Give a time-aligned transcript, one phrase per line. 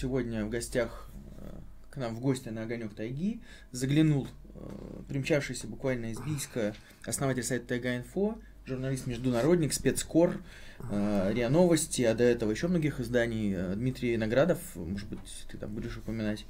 [0.00, 1.50] сегодня в гостях э,
[1.90, 3.40] к нам в гости на огонек тайги
[3.72, 6.74] заглянул э, примчавшийся буквально из Бийска
[7.04, 10.36] основатель сайта Тайга Инфо, журналист-международник, спецкор,
[10.90, 15.74] э, РИА Новости, а до этого еще многих изданий, Дмитрий Наградов, может быть, ты там
[15.74, 16.46] будешь упоминать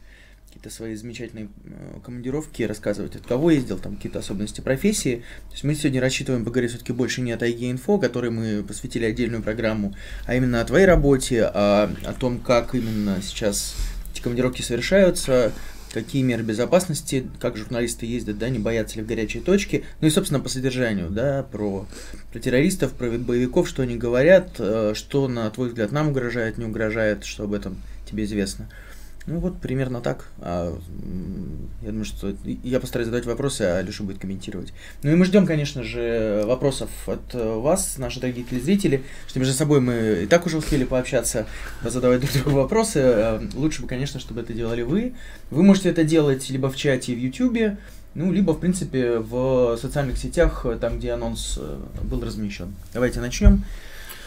[0.59, 5.23] какие-то свои замечательные э, командировки, рассказывать, от кого ездил, там какие-то особенности профессии.
[5.49, 9.05] То есть мы сегодня рассчитываем поговорить все-таки больше не о Тайге Инфо, которой мы посвятили
[9.05, 9.95] отдельную программу,
[10.27, 13.77] а именно о твоей работе, о, о том, как именно сейчас
[14.13, 15.53] эти командировки совершаются,
[15.93, 20.11] какие меры безопасности, как журналисты ездят, да, не боятся ли в горячие точки, ну и,
[20.11, 21.87] собственно, по содержанию, да, про,
[22.33, 26.65] про террористов, про боевиков, что они говорят, э, что, на твой взгляд, нам угрожает, не
[26.65, 27.81] угрожает, что об этом
[28.11, 28.69] тебе известно.
[29.29, 30.25] Ну вот примерно так.
[30.39, 30.75] А,
[31.83, 34.73] я думаю, что я постараюсь задать вопросы, а Леша будет комментировать.
[35.03, 39.53] Ну и мы ждем, конечно же, вопросов от э, вас, наши дорогие телезрители, что между
[39.55, 41.47] собой мы и так уже успели пообщаться,
[41.85, 43.01] задавать друг другу вопросы.
[43.05, 45.13] А, лучше бы, конечно, чтобы это делали вы.
[45.51, 47.79] Вы можете это делать либо в чате в YouTube,
[48.15, 52.75] ну, либо, в принципе, в социальных сетях, там, где анонс э, был размещен.
[52.95, 53.63] Давайте начнем.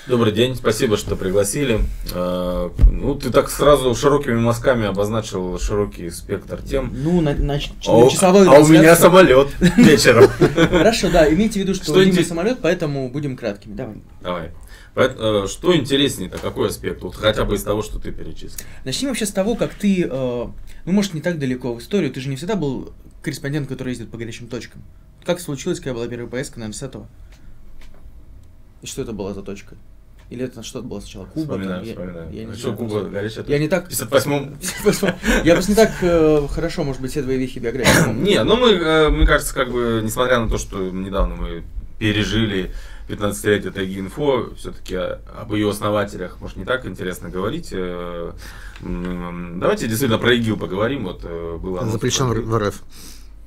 [0.08, 1.80] Добрый день, спасибо, что пригласили.
[2.14, 6.92] А, ну, ты так сразу широкими мазками обозначил широкий спектр тем.
[6.92, 10.28] Ну, на, на, на а, часовой А у меня самолет вечером.
[10.70, 13.76] Хорошо, да, имейте в виду, что, что Дима самолет, поэтому будем краткими.
[13.76, 13.96] Давай.
[14.22, 14.52] Давай.
[14.96, 17.04] Э, что интереснее-то, какой аспект?
[17.04, 18.66] Вот хотя бы из того, что ты перечислил.
[18.84, 22.22] Начни вообще с того, как ты, э, ну, может, не так далеко в историю, ты
[22.22, 22.92] же не всегда был
[23.22, 24.82] корреспондент, который ездит по горячим точкам.
[25.24, 27.08] Как случилось, когда была первая поездка, наверное, с этого?
[28.82, 29.76] И что это была за точка?
[30.32, 31.26] Или это что-то было сначала?
[31.26, 31.56] Куба?
[31.56, 32.32] Вспоминаю, там, вспоминаю.
[32.32, 33.44] Я, я не что, Куба горячая?
[33.50, 33.90] Я не так...
[33.90, 34.58] В 58-м?
[35.44, 38.70] Я просто не так э, хорошо, может быть, все твои вехи биографии Не, ну мы,
[38.70, 41.64] э, мне кажется, как бы, несмотря на то, что недавно мы
[42.00, 42.72] пережили
[43.10, 47.72] 15-летие Тайги Инфо, все-таки об ее основателях, может, не так интересно говорить.
[47.73, 48.32] Э,
[48.80, 51.04] давайте действительно про ИГИЛ поговорим.
[51.04, 52.82] Вот было Запрещен в РФ.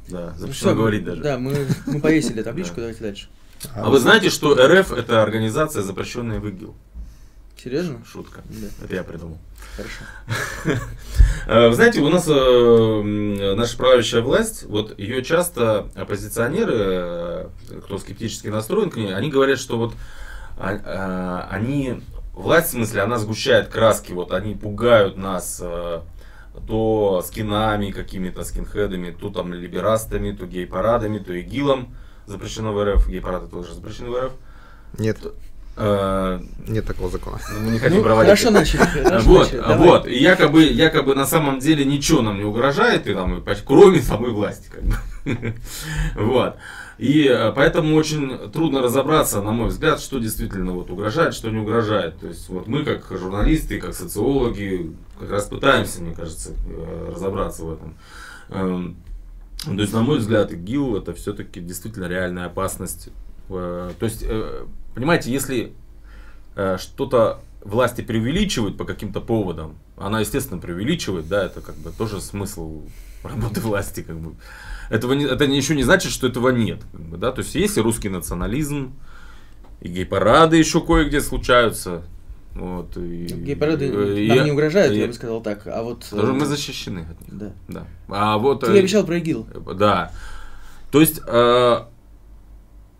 [0.08, 1.22] Да, запрещено ну, говорить даже.
[1.22, 3.28] Да, мы, мы повесили табличку, давайте дальше.
[3.74, 6.74] А, а вы знаете, что РФ это организация, запрещенная в ИГИЛ?
[7.64, 8.04] Серьезно?
[8.04, 8.42] Шутка.
[8.50, 8.66] Да.
[8.84, 9.38] Это я придумал.
[9.76, 10.80] Хорошо.
[11.46, 17.48] Э, вы знаете, у нас э, наша правящая власть, вот ее часто оппозиционеры, э,
[17.84, 19.94] кто скептически настроен к ней, они говорят, что вот
[20.56, 22.00] а, они,
[22.32, 25.62] власть в смысле, она сгущает краски, вот они пугают нас
[26.66, 31.94] то скинами какими-то, скинхедами, то там либерастами, то гей-парадами, то игилом
[32.26, 34.32] запрещено в РФ, гей-парады тоже запрещены в РФ.
[34.98, 35.18] Нет.
[35.76, 37.40] Э, Нет такого закона.
[37.60, 38.28] Мы не хотим ну, проводить.
[38.28, 39.22] Хорошо начали.
[39.22, 40.06] вот, вот.
[40.06, 44.70] И якобы, якобы на самом деле ничего нам не угрожает, и там, кроме самой власти.
[44.70, 45.54] Как бы.
[46.14, 46.56] вот.
[46.96, 51.58] И э, поэтому очень трудно разобраться, на мой взгляд, что действительно вот угрожает, что не
[51.58, 52.20] угрожает.
[52.20, 57.64] То есть вот мы как журналисты, как социологи, как раз пытаемся, мне кажется, э, разобраться
[57.64, 57.96] в этом.
[59.64, 63.08] То есть, на мой взгляд, ИГИЛ это все-таки действительно реальная опасность.
[63.48, 65.72] Э, то есть, э, понимаете, если
[66.56, 72.20] э, что-то власти преувеличивают по каким-то поводам, она, естественно, преувеличивает, да, это как бы тоже
[72.20, 72.82] смысл
[73.22, 74.34] работы власти, как бы.
[74.90, 77.78] Этого не, это еще не значит, что этого нет, как бы, да, то есть есть
[77.78, 78.94] и русский национализм,
[79.80, 82.02] и гей-парады еще кое-где случаются,
[82.54, 85.66] вот, и, Гей-парады и, нам не угрожают, и, я бы сказал так.
[85.66, 86.06] А вот...
[86.08, 87.38] Тоже мы защищены от них.
[87.38, 87.52] Да.
[87.68, 87.86] да.
[88.08, 89.46] А вот, Ты обещал про ИГИЛ.
[89.76, 90.12] Да.
[90.92, 91.78] То есть, э,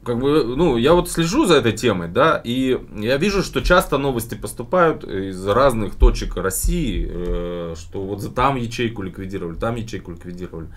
[0.04, 3.96] как бы, ну, я вот слежу за этой темой, да, и я вижу, что часто
[3.96, 10.10] новости поступают из разных точек России, э, что вот за там ячейку ликвидировали, там ячейку
[10.10, 10.68] ликвидировали,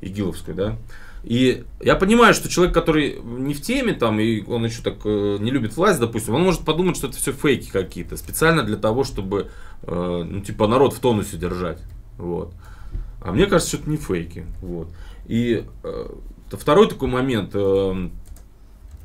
[0.00, 0.76] ИГИЛовскую, да.
[1.24, 5.36] И я понимаю, что человек, который не в теме, там, и он еще так э,
[5.40, 9.04] не любит власть, допустим, он может подумать, что это все фейки какие-то, специально для того,
[9.04, 9.48] чтобы,
[9.82, 11.80] э, ну, типа, народ в тонусе держать.
[12.18, 12.52] Вот.
[13.20, 14.46] А мне кажется, что это не фейки.
[14.60, 14.88] Вот.
[15.26, 16.06] И э,
[16.50, 17.52] второй такой момент.
[17.54, 18.08] Э,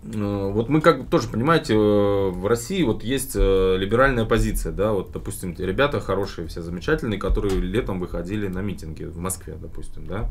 [0.03, 4.91] э, вот мы как тоже понимаете, э, в России вот есть э, либеральная позиция, да,
[4.91, 10.27] вот, допустим, ребята хорошие, все замечательные, которые летом выходили на митинги в Москве, допустим, да.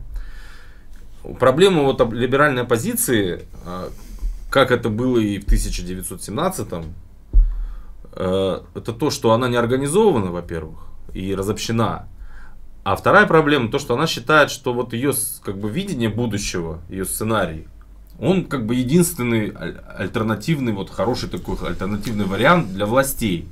[1.38, 3.90] Проблема вот либеральной оппозиции, а,
[4.50, 6.84] как это было и в 1917-м,
[8.12, 12.08] э, это то, что она не организована, во-первых, и разобщена.
[12.84, 15.12] А вторая проблема, то, что она считает, что вот ее
[15.42, 17.66] как бы видение будущего, ее сценарий,
[18.18, 23.46] он как бы единственный аль- альтернативный, вот хороший такой альтернативный вариант для властей.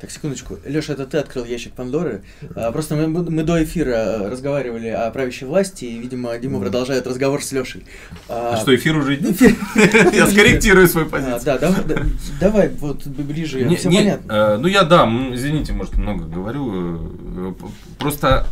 [0.00, 0.58] Так, секундочку.
[0.66, 2.22] Леша, это ты открыл ящик Пандоры.
[2.54, 7.06] А, просто мы, мы до эфира э, разговаривали о правящей власти, и, видимо, Дима продолжает
[7.06, 7.84] разговор с Лешей.
[8.28, 9.40] А что, эфир уже идет?
[10.14, 11.40] Я скорректирую свою А, позицию.
[11.44, 12.02] да, давай, да,
[12.40, 14.32] давай, вот ближе, все понятно.
[14.32, 17.10] э, ну я да, извините, может много говорю.
[17.36, 17.54] э,
[17.98, 18.46] Просто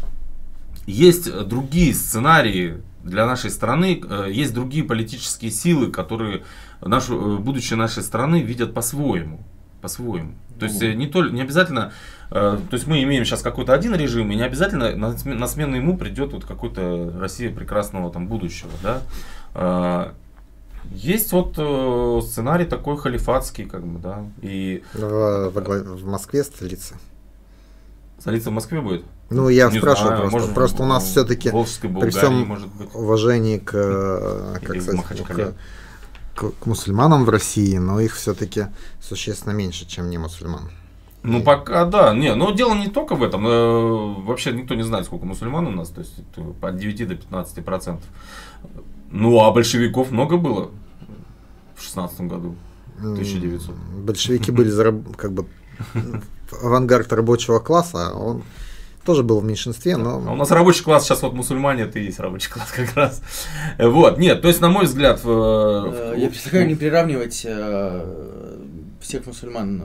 [0.87, 6.43] есть другие сценарии для нашей страны, э, есть другие политические силы, которые
[6.81, 9.41] нашу, э, будущее нашей страны видят по-своему.
[9.81, 10.33] По-своему.
[10.59, 11.93] То есть э, не, толь- не обязательно,
[12.31, 15.77] то есть мы имеем сейчас какой-то один режим, и не обязательно на, сме- на смену
[15.77, 20.12] ему придет вот какой-то Россия прекрасного там будущего, да.
[20.93, 21.53] Есть вот
[22.25, 26.97] сценарий такой халифатский, как бы, да, и В, главе- в Москве столица.
[28.25, 29.05] Столица в Москве будет.
[29.29, 30.38] Ну, я Не спрашиваю знаю, просто.
[30.38, 32.88] может, просто у нас все-таки при всем может быть.
[32.94, 33.73] уважении к,
[34.65, 35.55] как сказать, к,
[36.35, 38.69] к- к мусульманам в России, но их все-таки
[39.03, 40.71] существенно меньше, чем не мусульман.
[41.23, 42.15] Ну, пока да.
[42.15, 43.47] Не, но дело не только в этом.
[43.47, 45.91] Э, Вообще никто не знает, сколько мусульман у нас.
[45.91, 48.05] То есть это от 9 до 15 процентов.
[49.11, 50.70] Ну, а большевиков много было
[51.77, 52.56] в 16 году.
[53.03, 53.75] М, 1900.
[54.03, 54.70] Большевики были
[55.17, 55.44] как бы
[56.62, 58.43] авангард рабочего класса, он
[59.05, 60.23] тоже был в меньшинстве, но...
[60.27, 63.21] А у нас рабочий класс сейчас вот мусульмане, это и есть рабочий класс как раз.
[63.79, 69.27] Вот, нет, то есть, на мой взгляд, в- Э, Я предлагаю не приравнивать э, всех
[69.27, 69.85] мусульман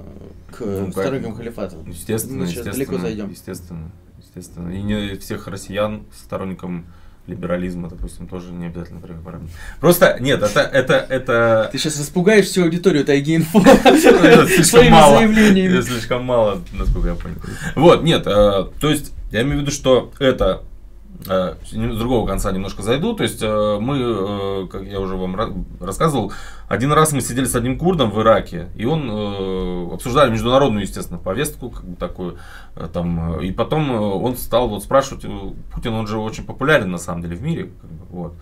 [0.51, 1.75] к Ну, как- сторонникам халифата.
[1.85, 3.29] Естественно, Мы сейчас естественно, далеко зайдем.
[3.29, 4.69] Естественно, естественно.
[4.69, 6.85] И не всех россиян сторонникам
[7.29, 9.51] либерализма, допустим, тоже не обязательно приравнивать.
[9.79, 11.69] Просто, нет, это, это, это...
[11.71, 13.61] Ты сейчас распугаешь всю аудиторию Тайги Инфо
[14.63, 15.17] своими мало.
[15.17, 15.81] заявлениями.
[15.81, 17.37] Слишком мало, насколько я понял.
[17.75, 20.63] Вот, нет, э, то есть, я имею в виду, что это
[21.25, 23.13] с другого конца немножко зайду.
[23.13, 26.31] То есть э, мы, э, как я уже вам ра- рассказывал,
[26.67, 31.19] один раз мы сидели с одним курдом в Ираке, и он э, обсуждали международную, естественно,
[31.19, 32.37] повестку, как бы такую,
[32.75, 35.29] э, там, э, и потом э, он стал вот спрашивать, э,
[35.73, 38.33] Путин, он же очень популярен на самом деле в мире, как бы, вот,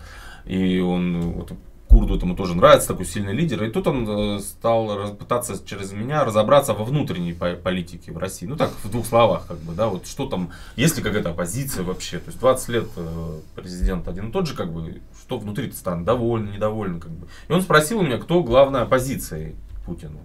[0.44, 1.52] и он э, вот,
[1.98, 3.64] Курду этому тоже нравится, такой сильный лидер.
[3.64, 8.46] И тут он э, стал пытаться через меня разобраться во внутренней по- политике в России.
[8.46, 11.82] Ну так, в двух словах, как бы, да, вот что там, есть ли какая-то оппозиция
[11.82, 12.20] вообще.
[12.20, 16.04] То есть 20 лет э, президент один и тот же, как бы, что внутри страны,
[16.04, 17.26] довольны, недовольны, как бы.
[17.48, 20.20] И он спросил у меня, кто главная оппозиция Путину.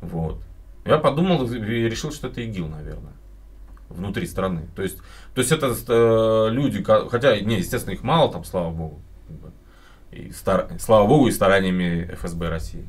[0.00, 0.40] Вот.
[0.86, 3.12] Я подумал и решил, что это ИГИЛ, наверное
[3.90, 4.62] внутри страны.
[4.74, 4.96] То есть,
[5.34, 9.00] то есть это э, люди, хотя, не, естественно, их мало там, слава богу,
[10.16, 12.86] и стар- слава богу, и стараниями ФСБ России.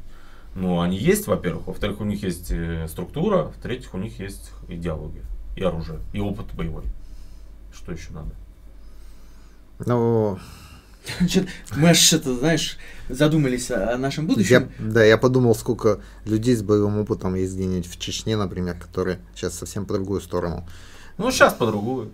[0.55, 5.23] Но они есть, во-первых, во-вторых, у них есть э, структура, в-третьих, у них есть идеология,
[5.55, 6.83] и оружие, и опыт боевой.
[7.71, 8.31] Что еще надо?
[9.85, 10.39] Ну,
[11.75, 12.77] Мы аж что-то, знаешь,
[13.09, 14.71] задумались о нашем я, будущем.
[14.79, 19.53] да, я подумал, сколько людей с боевым опытом есть где-нибудь в Чечне, например, которые сейчас
[19.53, 20.67] совсем по другую сторону.
[21.17, 22.11] Ну, сейчас по другую.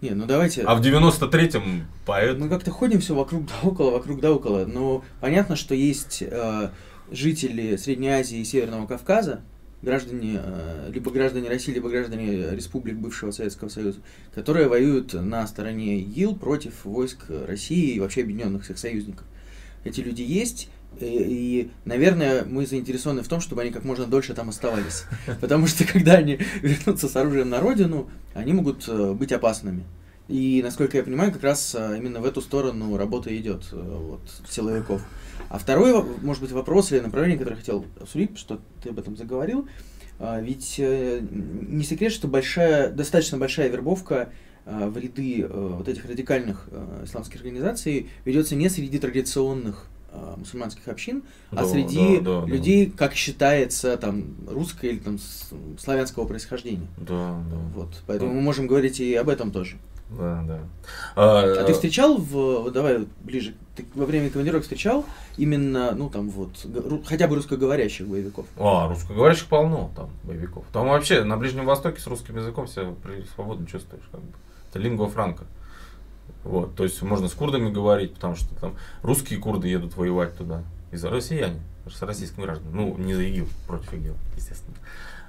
[0.00, 0.62] Не, ну давайте.
[0.62, 2.38] А в 93-м поэт.
[2.38, 4.64] Мы как-то ходим все вокруг да около, вокруг да около.
[4.64, 6.70] Но понятно, что есть э,
[7.10, 9.42] жители Средней Азии и Северного Кавказа,
[9.82, 13.98] граждане, э, либо граждане России, либо граждане республик бывшего Советского Союза,
[14.34, 19.26] которые воюют на стороне ИГИЛ против войск России и вообще объединенных всех союзников.
[19.84, 24.34] Эти люди есть, и, и, наверное, мы заинтересованы в том, чтобы они как можно дольше
[24.34, 25.04] там оставались.
[25.40, 29.84] Потому что когда они вернутся с оружием на родину, они могут э, быть опасными.
[30.28, 34.20] И, насколько я понимаю, как раз э, именно в эту сторону работа идет э, вот,
[34.48, 35.02] силовиков.
[35.48, 39.16] А второй, может быть, вопрос или направление, которое я хотел обсудить, что ты об этом
[39.16, 39.66] заговорил,
[40.20, 44.28] а, ведь э, не секрет, что большая, достаточно большая вербовка
[44.66, 50.34] э, в ряды э, вот этих радикальных э, исламских организаций ведется не среди традиционных э,
[50.36, 52.46] мусульманских общин, а Да, среди да, да, да.
[52.46, 55.18] людей, как считается, там, русского или там
[55.78, 56.88] славянского происхождения.
[56.96, 57.56] Да, да.
[57.74, 58.02] Вот.
[58.06, 59.76] Поэтому мы можем говорить и об этом тоже.
[60.10, 60.60] Да, да.
[61.14, 65.04] А ты встречал в, давай ближе, ты во время командировок встречал
[65.36, 66.66] именно, ну там вот,
[67.06, 68.46] хотя бы русскоговорящих боевиков?
[68.58, 70.64] А, русскоговорящих полно там боевиков.
[70.72, 72.92] Там вообще на Ближнем Востоке с русским языком себя
[73.34, 74.02] свободно чувствуешь.
[74.10, 74.32] Как бы.
[74.70, 75.44] Это лингва франка.
[76.44, 80.62] Вот, то есть можно с курдами говорить, потому что там русские курды едут воевать туда.
[80.90, 81.60] Из россияне,
[81.92, 82.74] с российскими гражданами.
[82.74, 84.76] Ну, не за ИГИЛ, против ИГИЛ, естественно.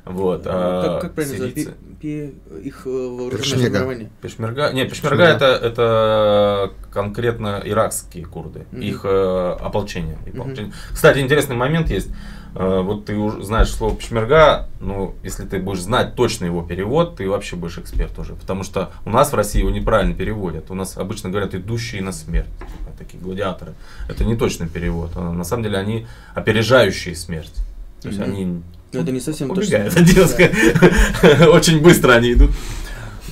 [0.03, 0.41] Вот.
[0.45, 3.63] а как, как правильно сирийцы- Пе- пе- их э, вооруженное Пешмерга.
[3.77, 4.09] формирование?
[4.21, 5.45] Пешмерга, не, пешмерга Пешмерга.
[5.45, 8.81] это, это конкретно иракские курды, Мгм.
[8.81, 10.73] их э, ополчение, ополчение.
[10.91, 12.09] Кстати, интересный момент есть.
[12.55, 17.15] Э, вот ты уже знаешь слово пешмерга, ну, если ты будешь знать точно его перевод,
[17.17, 18.33] ты вообще будешь эксперт уже.
[18.35, 20.69] Потому что у нас в России его неправильно переводят.
[20.71, 22.49] У нас обычно говорят идущие на смерть.
[22.59, 23.73] Типа, такие гладиаторы.
[24.09, 25.11] Это не точный перевод.
[25.15, 27.53] А На самом деле они опережающие смерть.
[28.01, 28.29] То есть Мгм.
[28.31, 28.61] они
[28.93, 31.49] Но это не совсем убегают точно.
[31.51, 32.51] Очень быстро они идут.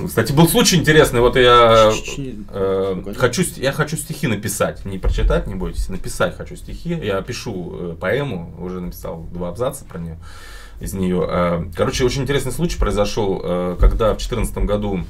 [0.07, 1.19] Кстати, был случай интересный.
[1.21, 1.91] Вот я
[2.51, 4.85] э, хочу, я хочу стихи написать.
[4.85, 5.89] Не прочитать, не бойтесь.
[5.89, 6.89] Написать хочу стихи.
[7.01, 8.55] Я пишу э, поэму.
[8.59, 10.17] Уже написал два абзаца про нее.
[10.79, 11.25] Из нее.
[11.29, 13.39] Э, Короче, очень интересный случай произошел,
[13.79, 15.03] когда в 2014 году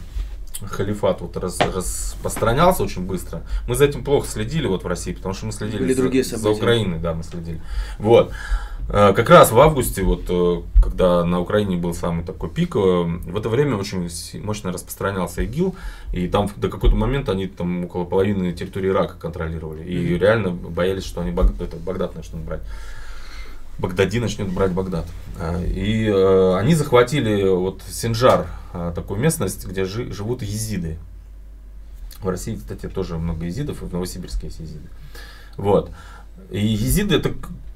[0.66, 3.44] халифат вот раз- распространялся очень быстро.
[3.68, 6.24] Мы за этим плохо следили вот в России, потому что мы следили Были за, другие
[6.24, 6.50] за.
[6.50, 7.62] Украиной, да, мы следили.
[7.98, 8.32] Вот.
[8.92, 12.80] Э, Как раз в августе, вот, э, когда на Украине был самый такой пик, э,
[12.80, 14.10] в это время очень
[14.44, 15.76] мощно распространялся ИГИЛ,
[16.12, 20.20] и там до какой-то момента они там около половины территории Ирака контролировали, и Мгм.
[20.22, 22.62] реально боялись, что они Баг- это, Багдад начнут брать.
[23.78, 25.06] Багдади начнет брать Багдад.
[25.68, 30.98] И э, они захватили вот Синджар, э, такую местность, где жи- живут езиды.
[32.22, 34.90] В России, кстати, тоже много езидов, и в Новосибирске есть езиды.
[35.56, 35.92] Вот.
[36.50, 37.32] И езиды это,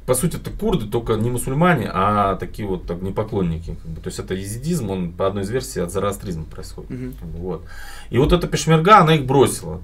[0.05, 3.75] по сути, это курды, только не мусульмане, а такие вот огнепоклонники.
[3.81, 4.01] как бы.
[4.01, 6.89] То есть это езидизм, он по одной из версий от зороастризма происходит.
[6.89, 7.65] Бы, Вот.
[8.09, 9.81] И вот эта пешмерга, она их бросила.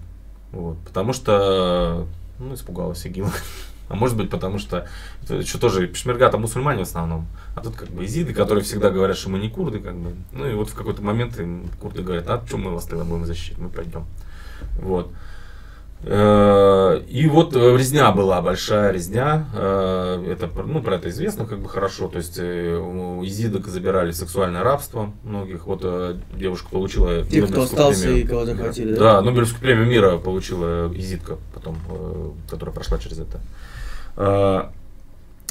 [0.52, 0.78] Вот.
[0.80, 2.06] Потому что,
[2.40, 3.28] ну, испугалась ИГИЛ.
[3.90, 4.88] А может быть, потому что,
[5.24, 7.26] это еще тоже, пешмерга там мусульмане в основном.
[7.56, 10.14] А тут как бы изиды, которые всегда говорят, что мы не курды, как бы.
[10.32, 13.26] Ну и вот в какой-то момент им курды говорят, а что мы вас тогда будем
[13.26, 14.06] защищать, мы пойдем.
[14.80, 15.12] Вот.
[16.02, 19.48] Э, И вот э, резня была, большая резня.
[19.54, 22.08] Э, Это, ну, про это известно как бы хорошо.
[22.08, 25.66] То есть у изидок забирали сексуальное рабство многих.
[25.68, 25.86] Вот
[26.38, 28.24] девушка получила Тех, кто остался премию.
[28.24, 29.00] и кого захватили, да?
[29.00, 31.78] Да, Нобелевскую премию мира получила изидка потом,
[32.50, 34.72] которая прошла через это.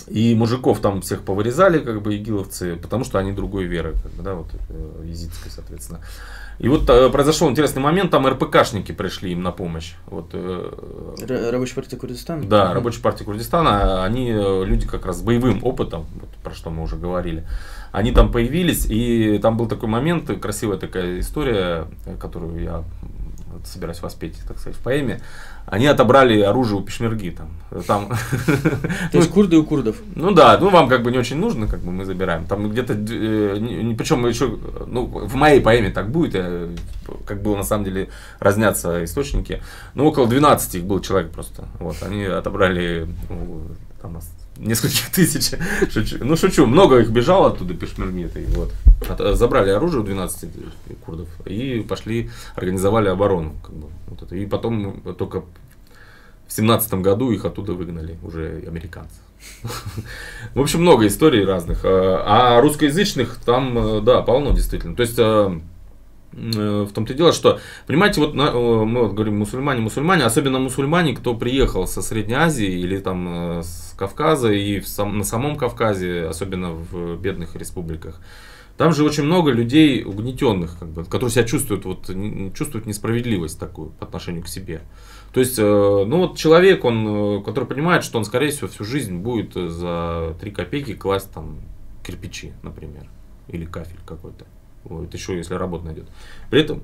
[0.06, 4.22] И мужиков там всех повырезали, как бы, игиловцы, потому что они другой веры, как бы,
[4.22, 4.46] да, вот,
[5.04, 6.00] езидской, соответственно.
[6.58, 9.94] И вот э, произошел интересный момент, там РПКшники пришли им на помощь.
[10.06, 12.42] Вот, э, Р- Рабочая партия Курдистана?
[12.44, 12.74] да.
[12.74, 16.82] Рабочая партия Курдистана, они э, люди как раз с боевым опытом, вот про что мы
[16.82, 17.46] уже говорили.
[17.92, 22.82] Они там появились, и там был такой момент, красивая такая история, э, которую я
[23.64, 25.20] собираюсь воспеть, так сказать, в поэме.
[25.66, 27.50] Они отобрали оружие у пешмерги там.
[27.86, 28.08] там
[29.12, 29.96] То есть курды у курдов.
[30.14, 32.46] ну да, ну вам как бы не очень нужно, как бы мы забираем.
[32.46, 36.74] Там где-то, э, причем еще, ну в моей поэме так будет, э,
[37.26, 39.62] как было на самом деле разнятся источники.
[39.94, 41.68] Ну около 12 их был человек просто.
[41.78, 43.62] Вот они отобрали ну,
[44.00, 44.18] там
[44.58, 45.58] нескольких тысяч.
[45.90, 46.16] Шучу.
[46.20, 48.44] Ну шучу, много их бежало оттуда пешмерги этой.
[48.46, 48.72] Вот.
[49.08, 50.48] От- э, забрали оружие у 12
[51.04, 53.54] курдов и пошли организовали оборону.
[53.62, 54.36] Как бы, вот это.
[54.36, 55.42] И потом только
[56.46, 59.16] в семнадцатом году их оттуда выгнали уже американцы.
[60.54, 61.80] В общем, много историй разных.
[61.84, 64.96] А а русскоязычных там, э, да, полно действительно.
[64.96, 65.60] То есть, э, э,
[66.32, 70.58] в том-то и дело, что, понимаете, вот на- э, мы вот говорим мусульмане, мусульмане, особенно
[70.58, 75.24] мусульмане, кто приехал со Средней Азии или там э, с Кавказа и в сам- на
[75.24, 78.20] самом Кавказе, особенно в бедных республиках.
[78.76, 82.10] Там же очень много людей угнетенных, как бы, которые себя чувствуют, вот,
[82.54, 84.82] чувствуют несправедливость такую по отношению к себе.
[85.32, 88.84] То есть, э, ну вот человек, он, э, который понимает, что он, скорее всего, всю
[88.84, 91.60] жизнь будет э, за 3 копейки класть там
[92.06, 93.08] кирпичи, например,
[93.48, 94.44] или кафель какой-то.
[94.88, 96.06] Вот, еще если работа найдет.
[96.50, 96.82] При этом,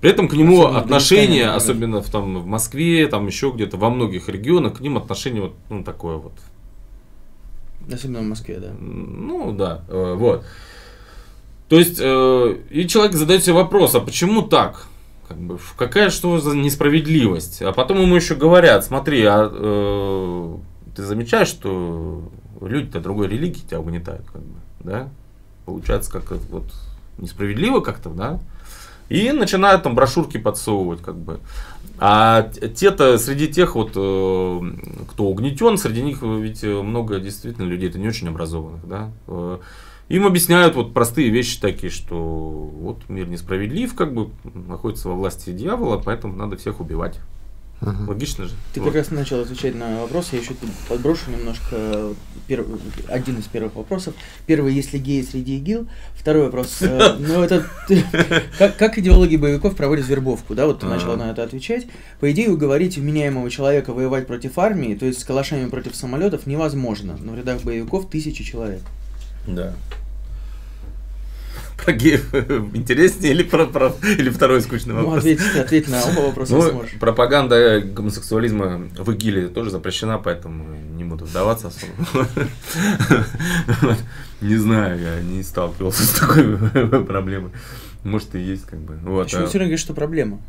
[0.00, 3.76] при этом к нему Особенно отношение, Дагестане, особенно в, там, в Москве, там еще где-то,
[3.76, 6.34] во многих регионах, к ним отношение вот ну, такое вот.
[7.92, 8.70] Особенно в Москве, да.
[8.78, 10.44] Ну да, э, вот.
[11.68, 14.86] То есть, э, и человек задает себе вопрос, а почему так?
[15.26, 17.60] Как бы, какая что за несправедливость?
[17.60, 20.56] А потом ему еще говорят, смотри, а э,
[20.96, 22.22] ты замечаешь, что
[22.60, 25.08] люди-то другой религии тебя угнетают, как бы, да?
[25.66, 26.72] Получается, как вот
[27.18, 28.40] несправедливо как-то, да?
[29.08, 31.40] И начинают там брошюрки подсовывать, как бы.
[31.98, 34.60] А те-то, среди тех вот, э,
[35.10, 39.10] кто угнетен, среди них ведь много действительно людей, это не очень образованных, да.
[39.26, 39.58] Э,
[40.08, 45.50] Им объясняют вот простые вещи такие, что вот мир несправедлив, как бы находится во власти
[45.50, 47.18] дьявола, поэтому надо всех убивать.
[47.80, 48.08] Мгм.
[48.08, 48.54] Логично же.
[48.74, 48.86] Ты Вот.
[48.88, 50.50] как раз начал отвечать на вопрос, я еще
[50.88, 52.12] подброшу немножко
[52.48, 52.66] пер-
[53.06, 54.14] один из первых вопросов.
[54.46, 55.86] Первый, есть ли геи среди ИГИЛ?
[56.16, 57.64] Второй вопрос, э, ну это
[58.58, 60.88] как, идеологи боевиков проводят вербовку, да, вот ты А.
[60.88, 61.86] начал на это отвечать.
[62.18, 67.16] По идее, уговорить вменяемого человека воевать против армии, то есть с калашами против самолетов, невозможно.
[67.22, 68.82] Но в рядах боевиков тысячи человек.
[69.46, 69.74] Да.
[71.84, 72.34] Про геев
[72.74, 75.18] интереснее или про, про или второй скучный Ну, вопрос?
[75.20, 76.98] ответь, ответь на оба вопроса Ну, сможешь.
[76.98, 80.64] пропаганда гомосексуализма в ИГИЛе тоже запрещена, поэтому
[80.96, 82.26] не буду вдаваться особо.
[84.40, 86.56] Не знаю, я не сталкивался с такой
[87.04, 87.50] проблемой.
[88.04, 88.94] Может и есть, как бы.
[89.02, 89.24] Вот.
[89.24, 90.40] Почему а все равно говоришь, что проблема?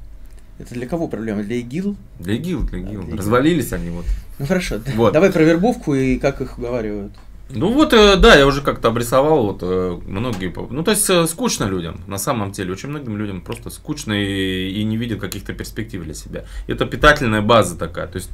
[0.60, 1.42] Это для кого проблема?
[1.44, 1.96] Для ИГИЛ?
[2.20, 2.90] Для ИГИЛ, для ИГИЛ.
[3.02, 3.18] Для ИГИЛ.
[3.18, 4.06] Развалились они вот.
[4.40, 5.14] Ну хорошо, Вот.
[5.14, 7.14] давай про вербовку и как их уговаривают.
[7.52, 11.26] Ну вот, э, да, я уже как-то обрисовал, вот э, многие, ну то есть э,
[11.26, 15.54] скучно людям, на самом деле, очень многим людям просто скучно и, и не видят каких-то
[15.54, 16.46] перспектив для себя.
[16.68, 18.30] Это питательная база такая, то есть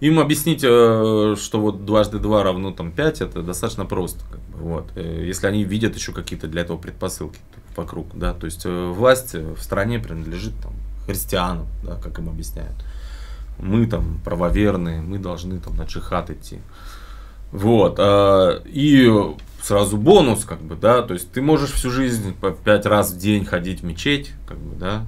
[0.00, 4.96] им объяснить, что вот дважды два равно там 5, это достаточно просто, как бы, вот,
[4.96, 7.38] если они видят еще какие-то для этого предпосылки
[7.76, 10.72] вокруг, да, то есть власть в стране принадлежит там
[11.06, 12.76] христианам, да, как им объясняют.
[13.58, 16.60] Мы там правоверные, мы должны там на джихад идти.
[17.52, 17.96] Вот.
[17.98, 19.10] а, И
[19.62, 23.18] сразу бонус, как бы, да, то есть ты можешь всю жизнь по пять раз в
[23.18, 25.06] день ходить в мечеть, как бы, да,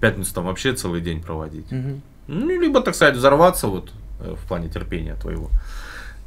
[0.00, 1.70] пятницу там вообще целый день проводить.
[1.70, 2.02] Мгм.
[2.26, 5.50] Ну, либо, так сказать, взорваться вот э, в плане терпения твоего.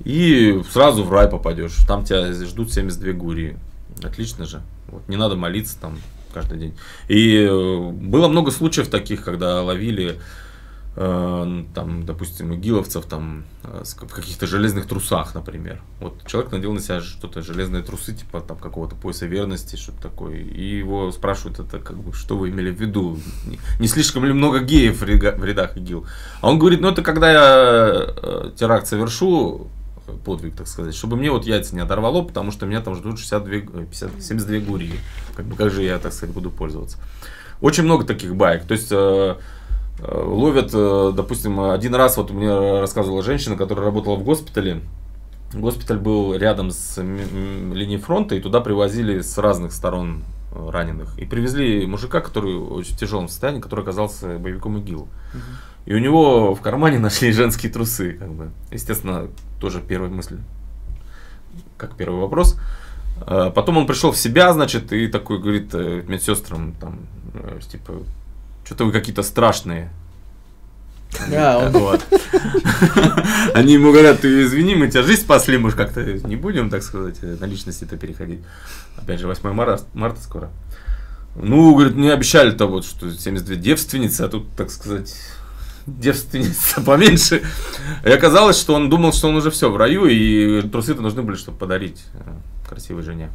[0.04, 1.76] И сразу в рай попадешь.
[1.88, 3.58] Там тебя ждут 72 гурии.
[4.04, 4.62] Отлично же.
[4.90, 5.98] Вот, не надо молиться там
[6.34, 6.78] каждый день.
[7.08, 10.20] И э, было много случаев таких, когда ловили
[10.98, 15.80] там, допустим, игиловцев там э, в каких-то железных трусах, например.
[16.00, 20.38] Вот человек надел на себя что-то железные трусы, типа там какого-то пояса верности, что-то такое.
[20.38, 23.20] И его спрашивают, это как бы, что вы имели в виду?
[23.80, 26.08] Не, слишком ли много геев в, рядах ИГИЛ?
[26.42, 29.68] А он говорит, ну это когда я э, теракт совершу,
[30.08, 33.20] э, подвиг, так сказать, чтобы мне вот яйца не оторвало, потому что меня там ждут
[33.20, 35.00] 62, э, 50, 72 гурии.
[35.36, 36.98] Как бы, как же я, так сказать, буду пользоваться?
[37.62, 38.66] Очень много таких баек.
[38.66, 39.36] То есть э, э,
[40.00, 44.82] ловят, э, допустим, один раз, вот мне рассказывала женщина, которая работала в госпитале.
[45.54, 51.18] Госпиталь был рядом с линией фронта, и туда привозили с разных сторон э, раненых.
[51.18, 55.08] И привезли мужика, который очень в тяжелом состоянии, который оказался боевиком ИГИЛ.
[55.34, 55.42] Мгм.
[55.86, 58.51] И у него в кармане нашли женские трусы, как бы.
[58.72, 60.38] Естественно, тоже первая мысль,
[61.77, 62.60] как первый вопрос.
[63.25, 67.00] Потом он пришел в себя, значит, и такой говорит э, медсестрам, там,
[67.34, 68.04] э, типа,
[68.68, 69.90] что-то вы какие-то страшные.
[71.32, 72.06] Да, он- Вот.
[73.54, 76.84] Они ему говорят, ты извини, мы тебя жизнь спасли, мы ж как-то не будем, так
[76.84, 78.42] сказать, э, на личности-то переходить.
[78.98, 80.50] Опять же, 8 марта, марта скоро.
[81.36, 85.16] Ну, говорит, мне обещали-то вот, что 72 девственницы, а тут, так сказать,
[85.86, 87.42] девственница поменьше.
[88.04, 91.38] И оказалось, что он думал, что он уже все в раю, и трусы-то нужны были,
[91.38, 93.30] чтобы подарить э, красивой жене.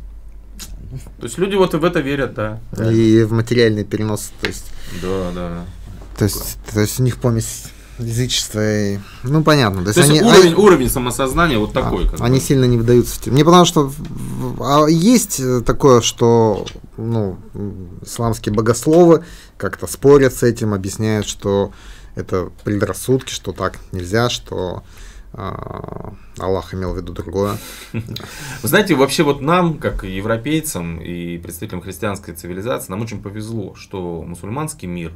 [1.19, 2.61] То есть люди вот и в это верят, да.
[2.91, 4.67] И в материальный перенос, то есть,
[5.01, 5.65] Да, да.
[6.19, 7.65] то есть, то есть у них помесь
[7.99, 8.61] язычества
[8.95, 8.99] и...
[9.23, 9.85] Ну, понятно.
[9.85, 12.07] То То есть они, уровень, они- уровень самосознания вот такой.
[12.07, 12.25] а, как бы.
[12.25, 13.15] они сильно не выдаются.
[13.15, 13.93] в те- Мне потому что
[14.61, 17.39] а есть э, такое, что ну,
[18.03, 19.25] исламские богословы
[19.57, 21.73] как-то спорят с этим, объясняют, что
[22.17, 24.83] это предрассудки, что так нельзя, что
[25.35, 27.57] Аллах имел в виду другое.
[27.93, 34.23] Вы знаете, вообще вот нам, как европейцам и представителям христианской цивилизации, нам очень повезло, что
[34.23, 35.13] мусульманский мир,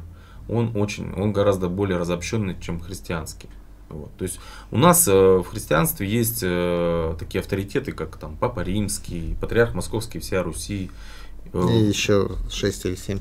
[0.49, 3.49] он очень, он гораздо более разобщенный, чем христианский.
[3.89, 4.11] Вот.
[4.17, 4.39] То есть
[4.71, 10.19] у нас э, в христианстве есть э, такие авторитеты, как там Папа Римский, Патриарх Московский,
[10.19, 10.91] вся Руси.
[11.53, 13.19] э, И еще 6 или 7.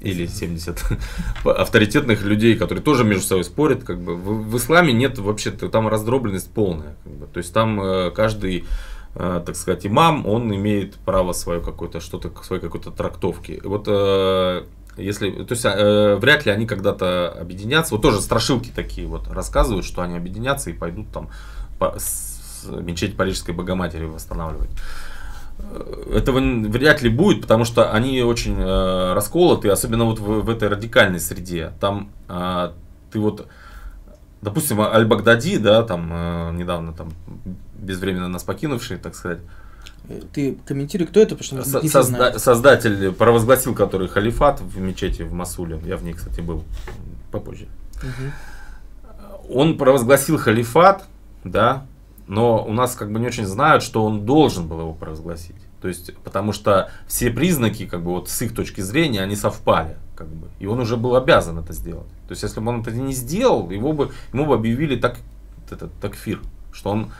[0.00, 0.82] Или 70
[1.44, 5.88] авторитетных людей, которые тоже между собой спорят, как бы в, в исламе нет вообще там
[5.88, 7.26] раздробленность полная, как бы.
[7.26, 8.64] то есть там э, каждый
[9.14, 13.60] э, так сказать, имам, он имеет право свое какое-то, что-то, своей какой-то трактовки.
[13.64, 14.64] Вот э,
[14.96, 19.84] если, то есть э, вряд ли они когда-то объединятся, вот тоже страшилки такие вот рассказывают,
[19.84, 21.28] что они объединятся и пойдут там
[21.78, 24.70] по- с- мечеть Парижской Богоматери восстанавливать.
[25.62, 30.50] Э, Этого вряд ли будет, потому что они очень э, расколоты, особенно вот в, в
[30.50, 31.72] этой радикальной среде.
[31.80, 32.70] Там э,
[33.12, 33.46] ты вот,
[34.42, 37.12] допустим, Аль-Багдади, да, там э, недавно там
[37.78, 39.38] безвременно нас покинувший, так сказать,
[40.32, 45.32] Ты комментируй, кто это, потому что все созда- создатель провозгласил, который халифат в мечети в
[45.32, 46.64] Масуле, я в ней, кстати, был
[47.30, 47.66] попозже.
[48.02, 48.32] Мгм.
[49.52, 51.04] Он провозгласил халифат,
[51.44, 51.84] да,
[52.30, 55.56] но у нас как бы не очень знают, что он должен был его провозгласить.
[55.82, 59.96] То есть, потому что все признаки, как бы вот с их точки зрения, они совпали,
[60.14, 62.06] как бы, и он уже был обязан это сделать.
[62.28, 65.16] То есть, если бы он это не сделал, его бы, ему бы объявили так,
[65.72, 66.40] этот такфир,
[66.70, 67.10] что он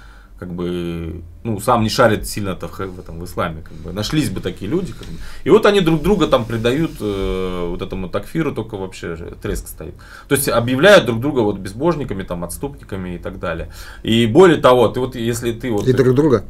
[0.41, 4.31] как бы, ну, сам не шарит сильно в, в этом в исламе, как бы, нашлись
[4.31, 5.15] бы такие люди, как бы.
[5.45, 9.69] и вот они друг друга там предают э, вот этому такфиру, только вообще же треск
[9.69, 9.95] стоит.
[10.29, 13.71] То есть объявляют друг друга вот безбожниками, там, отступниками и так далее.
[14.03, 15.87] И более того, ты вот, если ты вот...
[15.87, 16.41] И друг друга.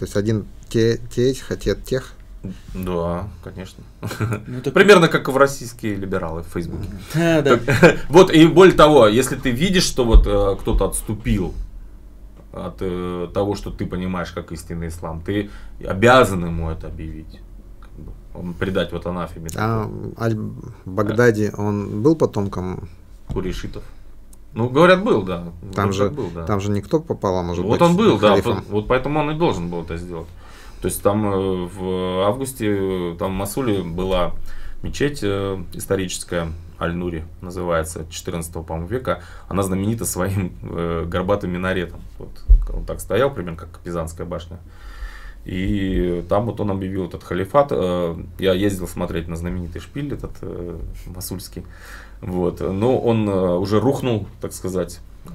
[0.00, 2.14] То есть один те, те этих, а те тех.
[2.74, 3.84] Да, конечно.
[4.48, 6.88] Ну, так- Примерно как и в российские либералы в Фейсбуке.
[7.14, 7.60] А, да.
[8.08, 11.54] Вот, и более того, если ты видишь, что вот э, кто-то отступил
[12.52, 15.50] от э, того, что ты понимаешь как истинный ислам, ты
[15.86, 17.40] обязан ему это объявить.
[17.80, 22.88] Как бы, он предать вот анафеме А Аль-Багдади, он был потомком?
[23.32, 23.82] курейшитов.
[24.54, 25.52] Ну, говорят, был, да.
[25.74, 26.44] Там же, был, да.
[26.46, 29.30] там же никто попал, а может вот быть, он был, да, по- вот поэтому он
[29.30, 30.26] и должен был это сделать.
[30.80, 32.66] То есть там э, в августе
[33.12, 34.32] э, там в Масуле была
[34.82, 39.22] мечеть э, историческая, Аль-Нури называется, 14 по-моему, века.
[39.48, 42.00] Она знаменита своим э, горбатым минаретом.
[42.18, 42.30] Вот,
[42.72, 44.58] он так стоял, примерно как Пизанская башня.
[45.44, 47.68] И там вот он объявил этот халифат.
[47.70, 51.64] Э, Я ездил смотреть на знаменитый шпиль этот э, масульский.
[52.20, 52.60] Вот.
[52.60, 55.00] Но он э, уже рухнул, так сказать.
[55.26, 55.30] Э,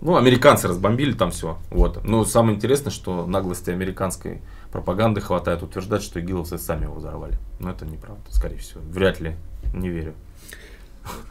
[0.00, 1.58] Ну, американцы разбомбили там все.
[1.70, 2.04] Вот.
[2.04, 4.40] Но самое интересное, что наглости американской
[4.80, 7.38] пропаганды хватает утверждать, что игиловцы сами его взорвали.
[7.60, 8.80] Но это неправда, скорее всего.
[8.90, 9.34] Вряд ли.
[9.74, 10.12] Не верю.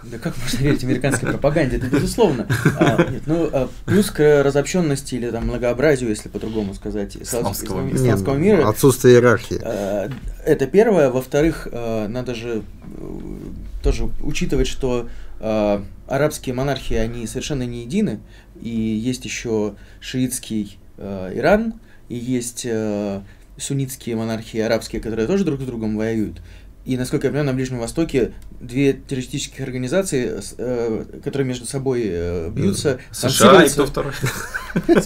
[0.04, 1.78] Да как можно верить американской пропаганде?
[1.78, 2.48] Это безусловно.
[2.80, 7.82] А, нет, ну, а, плюс к разобщенности или там многообразию, если по-другому сказать, исла- Исламского
[7.82, 7.96] ислам- мира.
[7.98, 8.70] исламского мира.
[8.70, 9.60] Отсутствие иерархии.
[9.62, 10.10] Э,
[10.46, 11.10] Это первое.
[11.12, 12.64] Во-вторых, э, надо же
[12.98, 13.26] э,
[13.84, 15.08] тоже учитывать, что
[15.40, 18.20] э, арабские монархии, они совершенно не едины.
[18.62, 21.74] И есть еще шиитский э, Иран,
[22.08, 23.22] и есть э,
[23.58, 26.42] суннитские монархии арабские, которые тоже друг с другом воюют.
[26.86, 32.50] И, насколько я понимаю, на Ближнем Востоке две террористических организации, э, которые между собой э,
[32.52, 34.12] бьются, США и спонсируются- кто второй?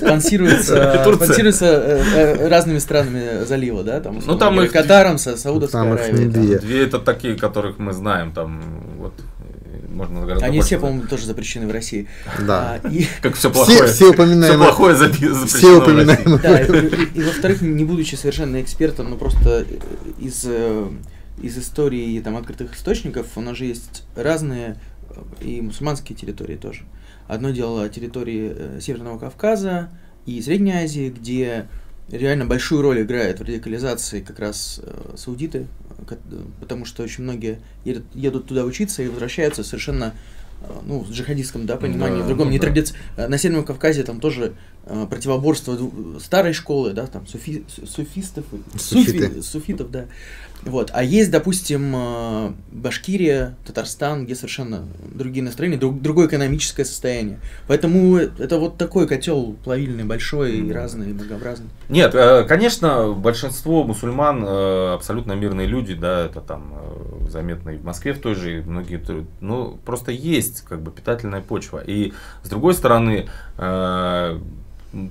[1.66, 6.32] э, э, разными странами залива, да, там, Ну, там их- Катаром, Са- Саудовской Аравией.
[6.58, 6.60] там.
[6.68, 6.84] две.
[6.84, 8.62] Это такие, которых мы знаем, там
[8.98, 9.39] вот э,
[10.00, 12.08] можно гораздо Они больше все, по-моему, тоже запрещены в России.
[12.48, 12.80] Да.
[12.84, 13.78] А, и, Как все Все, плохое.
[13.86, 14.58] все Все упоминаемые.
[14.68, 15.82] плохое заби- запрещено Все в России.
[15.84, 16.40] упоминаемые.
[16.40, 19.78] да, и, и- и, во-вторых, не будучи совершенно экспертом, но просто э,
[20.20, 20.88] из, э,
[21.42, 24.78] из истории там, открытых источников, у нас же есть разные
[25.10, 26.82] э, и мусульманские территории тоже.
[27.28, 29.90] Одно дело территории Северного Кавказа
[30.26, 31.68] и Средней Азии, где
[32.10, 35.68] реально большую роль играет в радикализации как раз э, саудиты,
[36.60, 40.14] потому что очень многие едут, едут туда учиться и возвращаются совершенно
[40.62, 42.68] э, ну, в джихадистском да, понимании, Да, в другом ну не да.
[43.18, 44.54] э, На Северном Кавказе там тоже
[45.10, 50.06] противоборство дву- старой школы, да, там суфи- су- суфистов, суфи- суфитов, да.
[50.64, 50.92] Вот.
[50.94, 57.40] А есть, допустим, э, Башкирия, Татарстан, где совершенно другие настроения, друг- другое экономическое состояние.
[57.68, 61.68] Поэтому это вот такой котел плавильный, большой и разный, и многообразный.
[61.88, 67.78] Нет, э, конечно, большинство мусульман э, абсолютно мирные люди, да, это там э, заметно и
[67.78, 69.02] в Москве в той же, и многие,
[69.40, 71.82] ну, просто есть как бы питательная почва.
[71.86, 72.12] И
[72.44, 74.40] с другой стороны, э,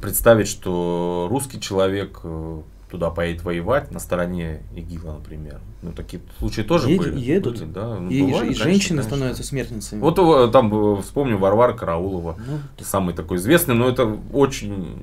[0.00, 2.60] представить, что русский человек э,
[2.90, 5.60] туда поедет воевать на стороне ИГИЛа, например.
[5.82, 7.18] Ну, такие случаи тоже Ед- были.
[7.18, 7.58] едут.
[7.58, 7.96] были, да.
[7.96, 9.16] Ну, и, бывали, и конечно, женщины конечно.
[9.16, 10.00] становятся смертницами.
[10.00, 14.96] Вот э, там э, вспомню Варвара Караулова Ну, самый такой известный, но это очень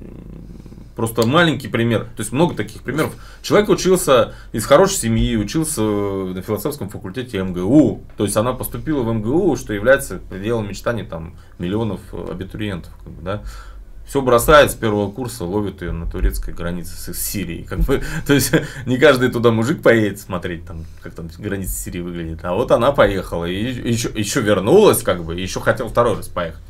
[0.96, 2.04] просто маленький пример.
[2.16, 3.14] То есть много таких примеров.
[3.42, 8.00] Человек учился из хорошей семьи, учился на философском факультете МГУ.
[8.16, 12.92] То есть она поступила в МГУ, что является пределом мечтаний там миллионов абитуриентов.
[13.04, 13.42] Как бы, да.
[14.06, 17.64] Все бросает с первого курса, ловит ее на турецкой границе с Сирией.
[17.64, 18.52] Как бы, то есть
[18.86, 22.40] не каждый туда мужик поедет смотреть, там, как там граница Сирии выглядит.
[22.44, 26.28] А вот она поехала и еще, еще вернулась, как бы, и еще хотел второй раз
[26.28, 26.62] поехать.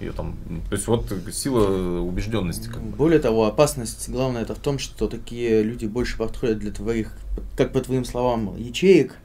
[0.00, 0.34] Ее там,
[0.70, 2.68] то есть вот сила убежденности.
[2.68, 2.96] Как бы.
[2.96, 7.12] Более того, опасность главная это в том, что такие люди больше подходят для твоих,
[7.54, 9.16] как по твоим словам, ячеек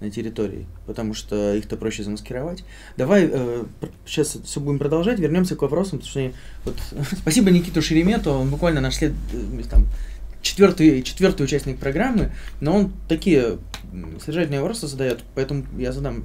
[0.00, 2.64] на территории, потому что их-то проще замаскировать.
[2.96, 3.64] Давай э,
[4.06, 6.32] сейчас все будем продолжать, вернемся к вопросам, потому что
[6.64, 6.76] вот,
[7.20, 9.86] спасибо Никиту Шеремету, он буквально наш след, э, там,
[10.42, 13.58] четвертый, четвертый участник программы, но он такие
[14.20, 16.24] содержательные вопросы задает, поэтому я задам,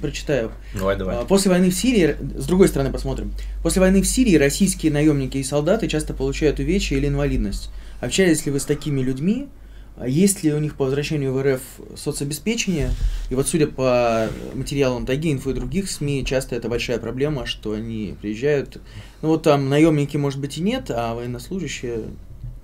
[0.00, 1.16] прочитаю Давай, давай.
[1.16, 3.32] а, После войны в Сирии, с другой стороны посмотрим.
[3.62, 7.70] После войны в Сирии российские наемники и солдаты часто получают увечья или инвалидность.
[8.00, 9.48] Общались ли вы с такими людьми?
[9.96, 11.60] А Есть ли у них по возвращению в РФ
[11.96, 12.90] соцобеспечение?
[13.30, 17.72] И вот судя по материалам Таги, Инфо и других СМИ, часто это большая проблема, что
[17.72, 18.80] они приезжают...
[19.20, 22.04] Ну вот там наемники, может быть, и нет, а военнослужащие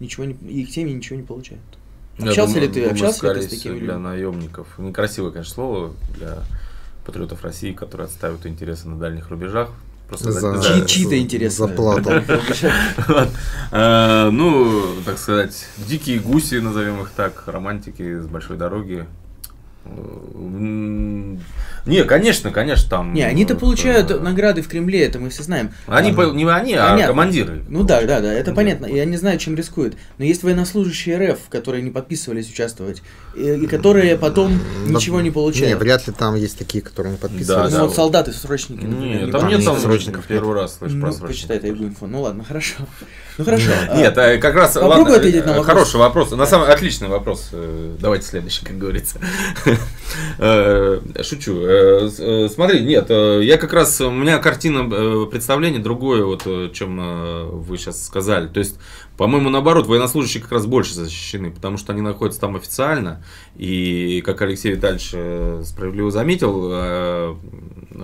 [0.00, 1.62] ничего не, их семьи ничего не получают.
[2.18, 4.66] Общался думаю- ли ты, думаю, общался ли ты с такими для наемников.
[4.78, 6.42] Некрасивое, конечно, слово для
[7.04, 9.70] патриотов России, которые отстаивают интересы на дальних рубежах.
[10.08, 11.58] Просто За- за- Чьи- чьи-то интересы.
[11.58, 12.10] За плату.
[13.70, 19.06] Э, Ну, так сказать, дикие гуси, назовем их так, романтики с большой дороги.
[21.86, 23.14] Не, конечно, конечно, там...
[23.14, 25.72] Не, они-то э, получают э, награды в Кремле, это мы все знаем.
[25.86, 27.06] Они, А, по- не они, а понятно.
[27.06, 27.64] командиры.
[27.68, 28.56] Ну да, да, да, это Да.
[28.56, 28.84] понятно.
[28.86, 29.96] Я не знаю, чем рискуют.
[30.18, 33.02] Но есть военнослужащие РФ, которые не подписывались участвовать,
[33.34, 35.80] и, и которые потом ничего не Не, получают.
[35.80, 37.72] вряд ли там есть такие, которые не подписывались.
[37.72, 37.84] Ну да.
[37.86, 39.20] вот солдаты, срочники, например.
[39.20, 41.28] Нет, не там там нет нет там срочников, первый раз слышь Ну, про срочников.
[41.36, 42.06] почитай тайгу инфо.
[42.06, 42.74] Ну ладно, хорошо.
[43.38, 43.70] Ну хорошо.
[43.88, 45.66] а, Нет, а как раз Попробуй ладно, ответить на э, вопрос.
[45.66, 46.30] Хороший вопрос.
[46.32, 47.48] На самом отличный вопрос.
[47.52, 49.18] Э, Давайте следующий, как говорится.
[50.38, 51.60] Э, Шучу.
[51.62, 57.76] Э, э, Смотри, нет, я как раз у меня картина представление другое, вот чем вы
[57.76, 58.48] сейчас сказали.
[58.48, 58.78] То есть,
[59.16, 63.22] по-моему, наоборот, военнослужащие как раз больше защищены, потому что они находятся там официально,
[63.58, 67.34] и как Алексей Витальевич э, справедливо заметил, э,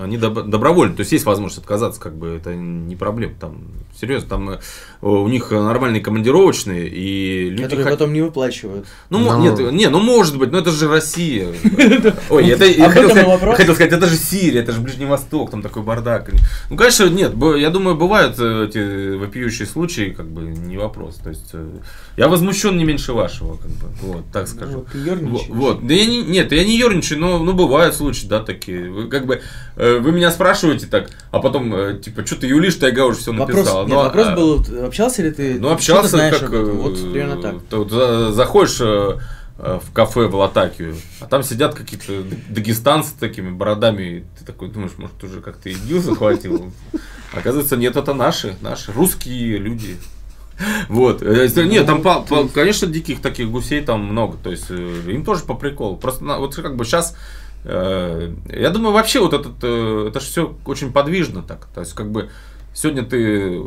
[0.00, 3.58] они доб- добровольны, то есть есть возможность отказаться, как бы это не проблема, там
[3.98, 4.58] серьезно, там э,
[5.00, 8.86] у них нормальные командировочные и люди Которые хот- потом не выплачивают.
[9.10, 9.40] ну, Ну.
[9.40, 11.46] нет, не, ну может быть, но это же Россия.
[12.30, 13.56] Ой, это хотел сказать, вопрос.
[13.56, 16.30] хотел сказать, это же Сирия, это же Ближний Восток, там такой бардак.
[16.70, 21.14] Ну, конечно, нет, я думаю, бывают эти вопиющие случаи, как бы не вопрос.
[21.22, 21.52] То есть
[22.16, 24.84] я возмущен не меньше вашего, как бы, вот, так скажу.
[25.48, 28.90] Вот, да я не, нет, я не ерничаю, но, ну, бывают случаи, да, такие.
[28.90, 29.42] Вы, как бы,
[29.76, 33.33] э, вы меня спрашиваете так, а потом, э, типа, что ты юлишь, тайга уже все
[33.33, 33.80] Вопрос, написал.
[33.83, 35.59] нет, Ну, а- вопрос а- был, общался ли ты?
[35.61, 36.48] ну, общался, ты знаешь как...
[36.52, 36.78] этом?
[36.78, 37.54] Вот э, примерно так.
[37.70, 39.18] вот за- заходишь э,
[39.59, 44.68] э, в кафе в Латакию, а там сидят какие-то дагестанцы с такими бородами, ты такой
[44.68, 46.72] думаешь, может, уже как-то ИГИЛ захватил?
[47.33, 49.96] Оказывается, нет, это наши, наши, русские люди.
[50.88, 51.22] Вот.
[51.22, 54.36] Э, если- Нет, там, по- по- конечно, диких таких гусей там много.
[54.42, 55.96] То есть, э, им тоже по приколу.
[55.96, 57.16] Просто вот как бы сейчас
[57.66, 61.66] я думаю, вообще вот этот, э, это же все очень подвижно так.
[61.74, 62.28] То есть, как бы,
[62.74, 63.58] сегодня ты...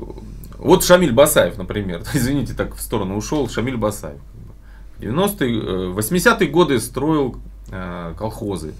[0.59, 4.19] Вот Шамиль Басаев, например, извините, так в сторону ушел, Шамиль Басаев.
[4.19, 4.53] как бы.
[4.97, 7.37] В 90-е, э, 80-е годы строил
[7.71, 8.73] э, колхозы,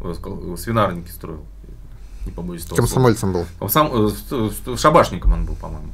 [0.00, 1.44] э, кол- свинарники строил.
[2.24, 2.76] Не побоюсь слова.
[2.76, 3.46] Комсомольцем был.
[3.60, 5.90] Э, шабашником он был, по-моему.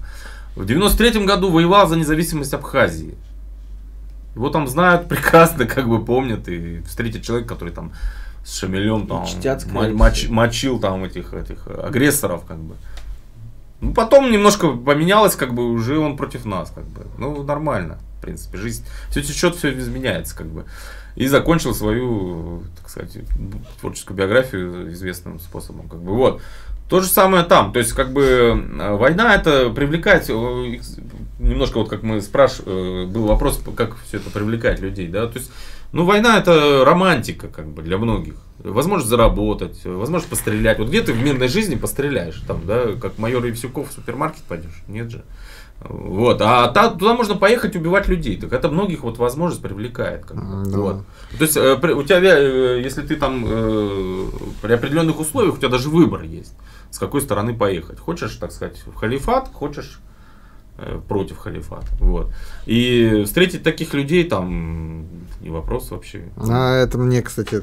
[0.56, 3.14] В 93 году воевал за независимость Абхазии.
[4.34, 7.92] Его там знают прекрасно, как бы помнят, и встретят человека, который там
[8.44, 12.74] с шамилем там чтят, моч- мочил там этих, этих агрессоров, как бы.
[13.80, 17.06] Ну, потом немножко поменялось, как бы уже он против нас, как бы.
[17.18, 18.84] Ну, нормально, в принципе, жизнь.
[19.10, 20.64] Все течет, все изменяется, как бы.
[21.16, 23.18] И закончил свою, так сказать,
[23.80, 26.14] творческую биографию известным способом, как бы.
[26.14, 26.40] Вот.
[26.92, 27.72] То же самое там.
[27.72, 30.78] То есть, как бы, э, война это привлекает, э,
[31.38, 35.50] немножко вот как мы спрашивали, был вопрос, как все это привлекает людей, да, то есть,
[35.92, 38.34] ну, война это романтика, как бы, для многих.
[38.58, 40.78] Возможность заработать, возможность пострелять.
[40.78, 44.82] Вот где ты в мирной жизни постреляешь, там, да, как майор Евсюков в супермаркет пойдешь?
[44.86, 45.22] Нет же.
[45.80, 46.42] Вот.
[46.42, 48.36] А та- туда можно поехать убивать людей.
[48.36, 50.26] Так это многих вот возможность привлекает.
[50.26, 50.70] Как бы.
[50.70, 50.78] Да.
[50.78, 50.96] Вот.
[51.38, 54.26] То есть, э, при- у тебя, э, если ты там э,
[54.60, 56.54] при определенных условиях, у тебя даже выбор есть,
[56.92, 57.98] с какой стороны поехать.
[57.98, 59.98] Хочешь, так сказать, в халифат, хочешь
[60.76, 61.86] э, против халифата.
[61.98, 62.32] Вот.
[62.66, 65.06] И встретить таких людей там
[65.40, 66.28] не вопрос вообще.
[66.36, 67.62] А это мне, кстати,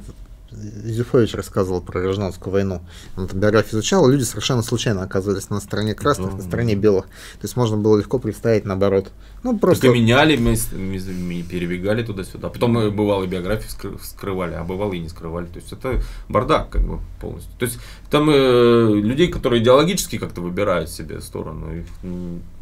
[0.52, 2.82] Юзефович рассказывал про гражданскую войну.
[3.16, 6.38] Он там биографию изучал, люди совершенно случайно оказывались на стороне красных, Да.
[6.38, 7.06] на стороне белых.
[7.06, 9.12] То есть можно было легко представить наоборот.
[9.44, 9.88] Ну, просто...
[9.88, 12.50] и меняли, перебегали туда-сюда.
[12.50, 15.46] Потом э, бывало биографии скры- скрывали, а бывало и не скрывали.
[15.46, 17.52] То есть это бардак как бы полностью.
[17.58, 21.86] То есть там э, людей, которые идеологически как-то выбирают себе сторону, их,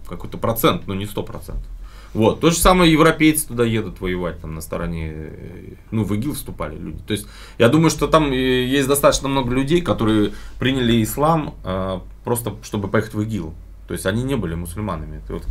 [0.08, 1.66] какой-то процент, но не сто процентов.
[2.14, 2.40] Вот.
[2.40, 6.78] То же самое европейцы туда едут воевать, там на стороне, э, ну, в ИГИЛ вступали
[6.78, 7.00] люди.
[7.06, 12.00] То есть, я думаю, что там э, есть достаточно много людей, которые приняли ислам э,
[12.24, 13.54] просто, чтобы поехать в ИГИЛ.
[13.88, 15.22] То есть, они не были мусульманами.
[15.30, 15.44] Вот,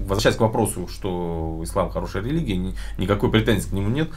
[0.00, 4.10] возвращаясь к вопросу, что ислам хорошая религия, ни- никакой претензии к нему нет.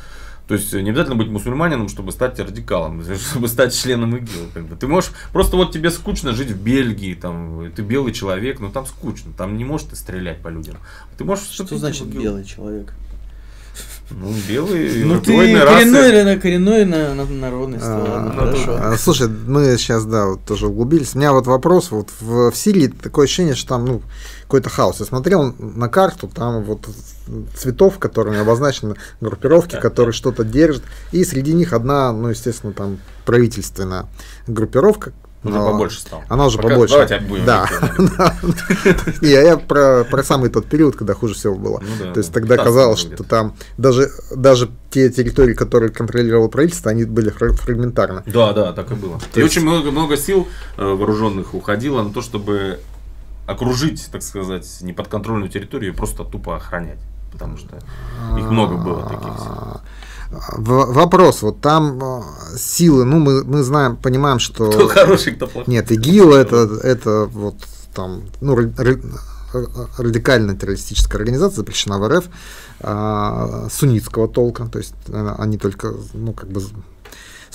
[0.47, 4.49] То есть, не обязательно быть мусульманином, чтобы стать радикалом, чтобы стать членом ИГИЛ.
[4.53, 4.75] как бы.
[4.75, 8.85] Ты можешь, просто вот тебе скучно жить в Бельгии, там, ты белый человек, но там
[8.85, 10.75] скучно, там не можешь ты стрелять по людям.
[11.17, 12.93] Ты можешь Что в значит белый человек?
[14.09, 15.75] Ну, белый, Ну ты расы.
[15.75, 18.77] коренной, или на коренной на, на народности, А, ладно, ну, хорошо.
[18.79, 21.15] а, Слушай, мы сейчас, да, вот тоже углубились.
[21.15, 24.01] У меня вот вопрос, вот в, в Сирии такое ощущение, что там, ну,
[24.43, 24.99] какой-то хаос.
[24.99, 26.87] Я смотрел на карту, там вот
[27.55, 34.05] цветов, которыми обозначены группировки, которые что-то держат, и среди них одна, ну, естественно, там правительственная
[34.47, 35.13] группировка.
[35.43, 36.23] Уже но побольше стал.
[36.29, 36.93] Она уже Пока- побольше.
[36.93, 37.67] Давайте будем Да.
[39.21, 41.79] Не, я про, про самый тот период, когда хуже всего было.
[41.81, 42.33] Ну да, То есть да.
[42.39, 47.53] тогда 15 казалось, что там даже, даже те территории, которые контролировало правительство, они были фра-
[47.53, 48.23] фрагментарны.
[48.25, 49.19] Да, да, так и было.
[49.33, 52.79] То и есть- очень много, много сил э, вооруженных уходило на то, чтобы
[53.45, 56.99] окружить, так сказать, неподконтрольную территорию и просто тупо охранять.
[57.31, 57.77] Потому что
[58.37, 59.81] их много было таких.
[60.57, 62.23] Вопрос, вот там а,
[62.57, 64.69] силы, ну мы, мы знаем, понимаем, что...
[64.71, 65.71] Кто хороший, кто плохой.
[65.71, 67.55] Нет, ИГИЛ это, это вот
[67.93, 68.99] там, ну, ра-
[69.97, 72.25] радикальная террористическая организация, запрещена в РФ,
[72.81, 76.61] а, суннитского толка, то есть э, они только, ну, как бы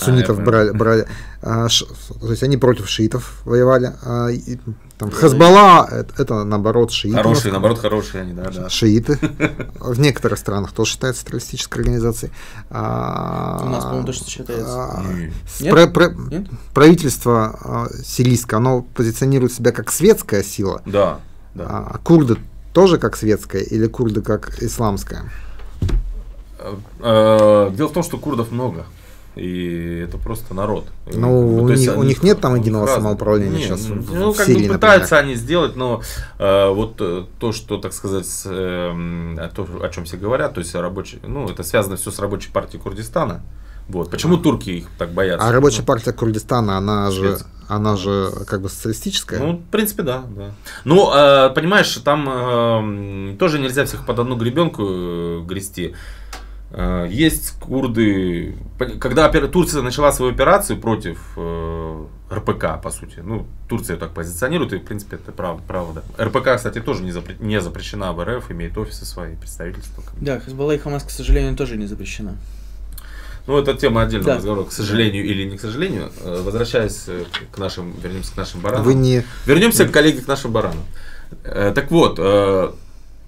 [0.00, 1.06] А, суннитов я брали, брали
[1.42, 1.86] а, ш-
[2.20, 4.58] то есть они против шиитов воевали, а, и,
[4.98, 7.16] там, Хезбалла это, это, наоборот шииты.
[7.16, 8.68] Хорошие, наоборот, хорошие они, да, да.
[8.68, 9.18] Шииты.
[9.80, 12.32] В некоторых странах тоже считается террористической организацией.
[12.70, 14.74] А, У нас, по-моему, тоже считается.
[14.84, 15.02] а,
[15.60, 15.72] Нет?
[15.72, 16.46] про- про- Нет?
[16.74, 21.20] правительство а, сирийское, оно позиционирует себя как светская сила, Да,
[21.54, 21.64] да.
[21.68, 22.36] а курды
[22.72, 25.24] тоже как светская или курды как исламская?
[27.00, 28.84] Э, Дело в том, что курдов много.
[29.38, 30.86] И это просто народ.
[31.12, 33.02] Ну, у то есть них- у них нет там у единого разные.
[33.02, 34.78] самоуправления Не, сейчас ну, в- Ну, в как Сирии, бы например.
[34.80, 36.02] пытаются они сделать, но
[36.38, 40.74] э, вот э, то, что, так сказать, эм, то, о чем все говорят, то есть
[40.74, 43.42] рабочий, ну, это связано все с рабочей партией Курдистана.
[43.88, 44.10] Вот.
[44.10, 45.46] Почему турки их так боятся?
[45.48, 47.46] А рабочая Ну, партия Курдистана, она же, Швеция.
[47.68, 49.38] она же как бы социалистическая.
[49.40, 50.50] Ну, в принципе, да, да.
[50.84, 55.94] Ну, э, понимаешь, там э, тоже нельзя всех под одну гребенку э, грести.
[56.70, 58.54] Э, есть курды.
[59.00, 64.76] Когда Турция начала свою операцию против э, РПК, по сути, ну, Турция так позиционирует, и,
[64.76, 66.02] в принципе, это прав- правда.
[66.18, 70.02] РПК, кстати, тоже не, запре- не запрещена в РФ, имеет офисы свои, представительства.
[70.20, 72.36] Да, Хезбалла и Хамас, к сожалению, тоже не запрещена.
[73.46, 74.36] Ну, это тема отдельного Да.
[74.36, 76.10] разговора, к сожалению или не к сожалению.
[76.22, 77.06] Э, Возвращаясь
[77.50, 78.84] к нашим, вернемся к нашим баранам.
[78.84, 79.24] Вы не...
[79.46, 80.84] Вернемся, коллеги, к нашим баранам.
[81.44, 82.18] Так вот,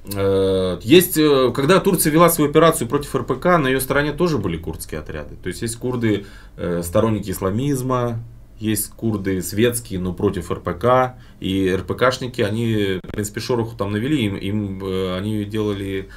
[0.04, 5.00] есть, э, когда Турция вела свою операцию против РПК, на ее стороне тоже были курдские
[5.00, 5.36] отряды.
[5.42, 6.24] То есть есть курды,
[6.56, 8.18] э, сторонники исламизма,
[8.58, 11.16] есть курды светские, но против РПК.
[11.40, 16.08] И РПКшники, они, в принципе, шороху там навели, им, им, э, они делали...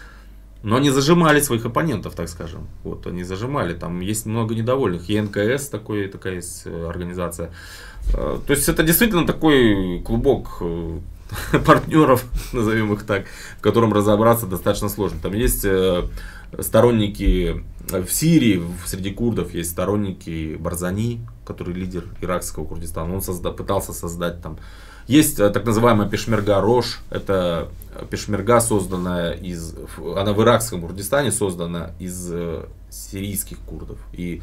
[0.61, 2.67] Но они зажимали своих оппонентов, так скажем.
[2.83, 3.73] Вот, они зажимали.
[3.73, 5.09] Там есть много недовольных.
[5.09, 7.51] ЕНКС такой, такая есть э, организация.
[8.13, 10.99] Э, То есть это действительно такой клубок э,
[11.65, 13.25] партнеров, назовем их так,
[13.57, 15.19] в котором разобраться достаточно сложно.
[15.21, 16.03] Там есть э,
[16.59, 23.13] сторонники э, в Сирии, среди курдов есть сторонники Барзани, который лидер иракского Курдистана.
[23.13, 24.57] Он созда- пытался создать там.
[25.07, 27.01] Есть э, так называемая Пешмерга Рош.
[27.09, 27.69] Это
[28.09, 29.75] Пешмерга, созданная из...
[30.15, 32.31] Она в иракском Курдистане создана из
[32.89, 33.99] сирийских курдов.
[34.13, 34.41] И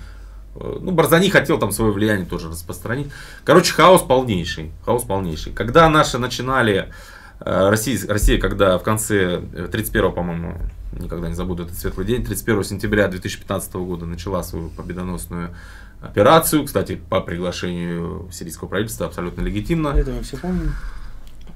[0.54, 3.08] ну, Барзани хотел там свое влияние тоже распространить.
[3.44, 4.72] Короче, хаос полнейший.
[4.84, 5.52] Хаос полнейший.
[5.52, 6.92] Когда наши начинали,
[7.40, 10.58] э, Россия, Россия когда в конце э, 31 по-моему,
[10.92, 15.54] никогда не забуду этот светлый день, 31 сентября 2015 года начала свою победоносную
[16.00, 19.88] операцию, кстати, по приглашению сирийского правительства, абсолютно легитимно.
[19.88, 20.72] Это мы все помним.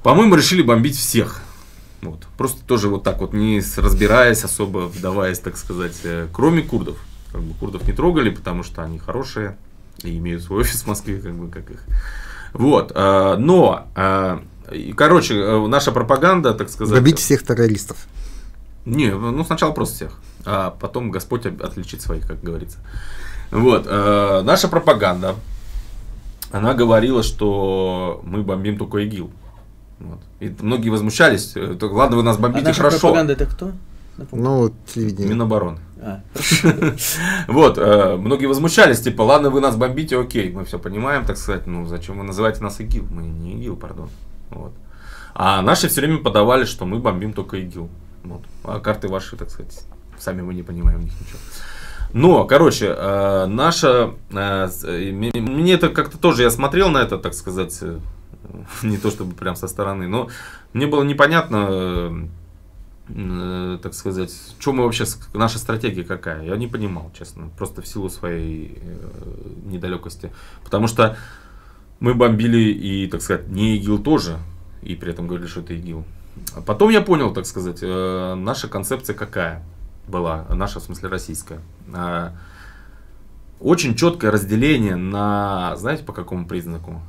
[0.03, 1.41] По-моему, решили бомбить всех.
[2.03, 2.27] Вот.
[2.37, 6.99] Просто тоже вот так вот, не разбираясь особо, вдаваясь, так сказать, э, кроме курдов.
[7.35, 9.57] Как бы курдов не трогали, потому что они хорошие
[10.05, 11.85] и имеют свой офис в Москве, как бы как их.
[12.53, 12.93] Вот.
[12.95, 14.39] э, Но, э,
[14.97, 16.95] короче, э, наша пропаганда, так сказать...
[16.95, 18.07] Добить всех террористов.
[18.85, 22.79] Не, ну сначала просто всех, а потом Господь от- отличит своих, как говорится.
[23.51, 25.35] Вот, э, наша пропаганда,
[26.53, 29.31] она говорила, что мы бомбим только ИГИЛ.
[30.01, 30.21] Вот.
[30.39, 32.99] И многие возмущались, то, ладно, вы нас А бомбите наша хорошо.
[33.01, 33.73] пропаганда это кто?
[34.19, 34.45] Напомню.
[34.45, 35.29] Ну, телевидение.
[35.35, 35.79] Минобороны.
[36.01, 36.21] А,
[37.49, 41.67] Вот, э, многие возмущались, типа, ладно, вы нас бомбите, окей, мы все понимаем, так сказать,
[41.67, 43.07] ну зачем вы называете нас ИГИЛ?
[43.11, 44.11] Мы не ИГИЛ, пардон.
[44.51, 44.73] Вот.
[45.35, 47.89] А наши все время подавали, что мы бомбим только ИГИЛ.
[48.25, 48.43] Вот.
[48.65, 49.83] А карты ваши, так сказать,
[50.19, 51.39] сами мы не понимаем них ничего.
[52.13, 54.15] Но, короче, э, наша...
[54.31, 57.83] э, мне это как-то тоже, я смотрел на это, так сказать,
[58.83, 60.29] не то чтобы прям со стороны, но
[60.73, 62.29] мне было непонятно,
[63.07, 66.45] так сказать, что мы вообще, наша стратегия какая.
[66.45, 70.33] Я не понимал, честно, просто в силу своей э, недалекости.
[70.63, 71.19] Потому что
[72.01, 74.39] мы бомбили и, так сказать, не ИГИЛ тоже,
[74.81, 76.05] и при этом говорили, что это ИГИЛ.
[76.57, 79.63] А потом я понял, так сказать, э, наша концепция какая
[80.09, 81.61] была, наша, в смысле, российская.
[81.93, 82.33] А,
[83.61, 87.01] Очень четкое разделение на, знаете, по какому признаку?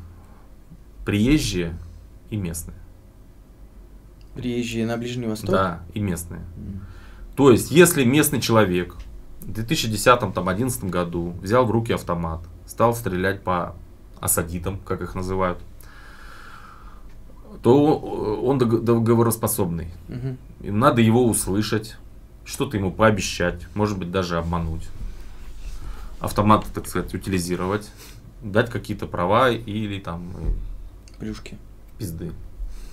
[1.05, 1.77] Приезжие
[2.29, 2.77] и местные.
[4.35, 5.49] Приезжие на Ближний Восток.
[5.51, 6.41] Да, и местные.
[6.57, 6.81] М.
[7.35, 8.95] То есть, если местный человек
[9.41, 13.75] в 2010-2011 году взял в руки автомат, стал стрелять по
[14.19, 15.59] осадитам, как их называют,
[17.61, 17.97] то
[18.43, 19.93] он дог- договороспособный.
[20.07, 20.37] Мгм.
[20.61, 21.97] И надо его услышать,
[22.43, 24.87] что-то ему пообещать, может быть, даже обмануть.
[26.19, 27.89] Автомат, так сказать, утилизировать,
[28.41, 31.57] дать какие-то права или там э, Плюшки.
[31.97, 32.31] пизды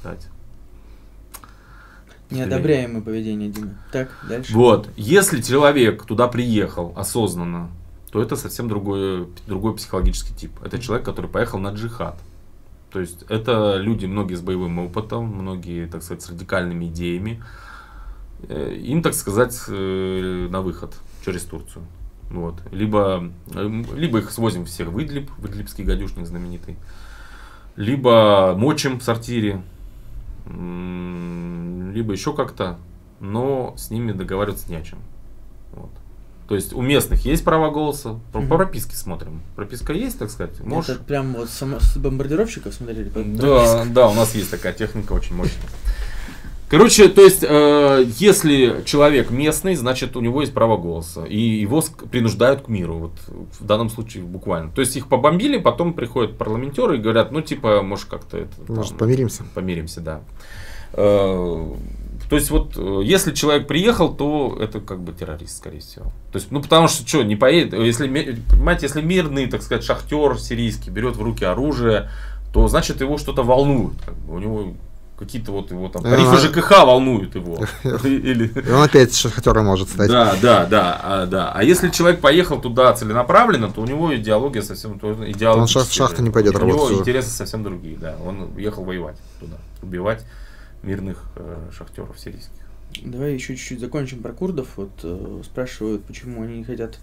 [0.03, 0.27] дать.
[2.33, 3.75] Неодобряемое поведение, Дима.
[3.93, 4.53] Так, дальше.
[4.53, 4.89] Вот.
[4.97, 7.71] Если человек туда приехал осознанно,
[8.11, 10.53] то это совсем другой, другой психологический тип.
[10.63, 12.19] Это человек, который поехал на джихад.
[12.93, 17.43] То есть это люди, многие с боевым опытом, многие, так сказать, с радикальными идеями.
[18.49, 20.95] Э, им, так сказать, э, на выход
[21.25, 21.87] через Турцию.
[22.31, 22.57] Вот.
[22.71, 26.77] Либо, э, либо их свозим всех в Идлиб, в Идлибский гадюшник знаменитый.
[27.77, 29.63] Либо мочим в сортире,
[30.47, 32.79] либо еще как-то,
[33.21, 34.99] но с ними договариваться не о чем.
[35.73, 35.91] Вот.
[36.49, 38.49] То есть у местных есть право голоса, по угу.
[38.49, 39.41] прописке смотрим.
[39.57, 40.61] Прописка есть, так сказать.
[40.61, 40.91] Можешь...
[40.91, 43.11] Это прям вот само, с бомбардировщиков смотрели?
[43.15, 45.71] Да, да, у нас есть такая техника очень мощная.
[46.73, 51.23] Короче, то есть, э, если человек местный, значит, у него есть право голоса.
[51.27, 52.95] И его принуждают к миру.
[52.95, 53.13] Вот
[53.61, 54.71] в данном случае буквально.
[54.71, 58.73] То есть, их побомбили, потом приходят парламентеры и говорят, ну, типа, может, как-то это...
[58.73, 59.45] Может, там, помиримся?
[59.53, 60.23] Помиримся, да.
[60.95, 61.75] Э,
[62.31, 66.07] то есть, вот, э, если человек приехал, то это как бы террорист, скорее всего.
[66.33, 68.09] То есть, ну, потому что, что, не поедет, если,
[68.49, 72.09] понимаете, если мирный, так сказать, шахтер сирийский берет в руки оружие,
[72.55, 74.01] то, значит, его что-то волнует.
[74.07, 74.73] Как бы, у него
[75.23, 77.59] какие-то вот его там тарифы ЖКХ волнуют его.
[78.05, 78.49] Или...
[78.49, 80.09] И он опять шахтером может стать.
[80.09, 81.53] Да, да, да, а, да.
[81.53, 85.63] А если человек поехал туда целенаправленно, то у него идеология совсем идеология.
[85.63, 86.83] Он в шахту не пойдет работать.
[86.83, 88.17] У него интересы совсем другие, да.
[88.25, 90.25] Он ехал воевать туда, убивать
[90.83, 92.51] мирных э, шахтеров сирийских.
[93.03, 94.69] Давай еще чуть-чуть закончим про курдов.
[94.77, 96.99] Вот э, спрашивают, почему они не хотят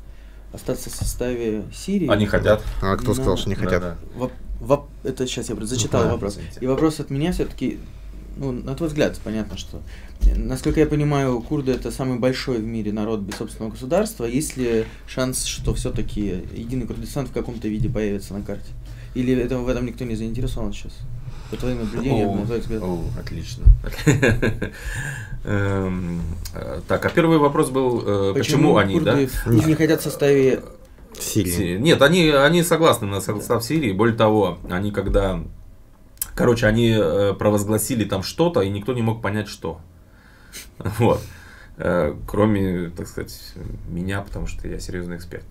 [0.53, 2.09] остаться в составе Сирии.
[2.09, 2.63] Они хотят.
[2.81, 3.81] А кто сказал, что не хотят?
[3.81, 4.29] Да, да.
[4.59, 6.37] Воп, это сейчас я зачитал ну, вопрос.
[6.59, 7.79] И вопрос от меня все-таки,
[8.37, 9.81] ну, на твой взгляд, понятно, что,
[10.35, 14.25] насколько я понимаю, курды это самый большой в мире народ без собственного государства.
[14.25, 18.71] Есть ли шанс, что все-таки единый Курдистан в каком-то виде появится на карте?
[19.15, 20.93] Или это, в этом никто не заинтересован сейчас?
[21.49, 22.83] По твоим наблюдениям, на твой взгляд.
[22.83, 23.65] О, отлично.
[25.45, 26.21] Эм,
[26.87, 29.17] так, а первый вопрос был, э, почему они, да?
[29.47, 30.61] не хотят в составе
[31.17, 31.77] Сирии.
[31.77, 33.91] Нет, они, они согласны на состав Сирии.
[33.91, 35.41] Более того, они когда
[36.35, 39.81] Короче, они э, провозгласили там что-то, и никто не мог понять, что.
[40.97, 41.21] Вот.
[41.77, 43.53] Э, кроме, так сказать,
[43.87, 45.45] меня, потому что я серьезный эксперт.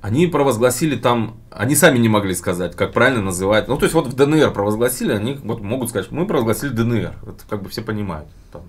[0.00, 3.66] Они провозгласили там, они сами не могли сказать, как правильно называть.
[3.66, 7.14] Ну, то есть, вот в ДНР провозгласили, они вот могут сказать, мы провозгласили ДНР.
[7.22, 8.28] Это как бы все понимают.
[8.52, 8.62] Там.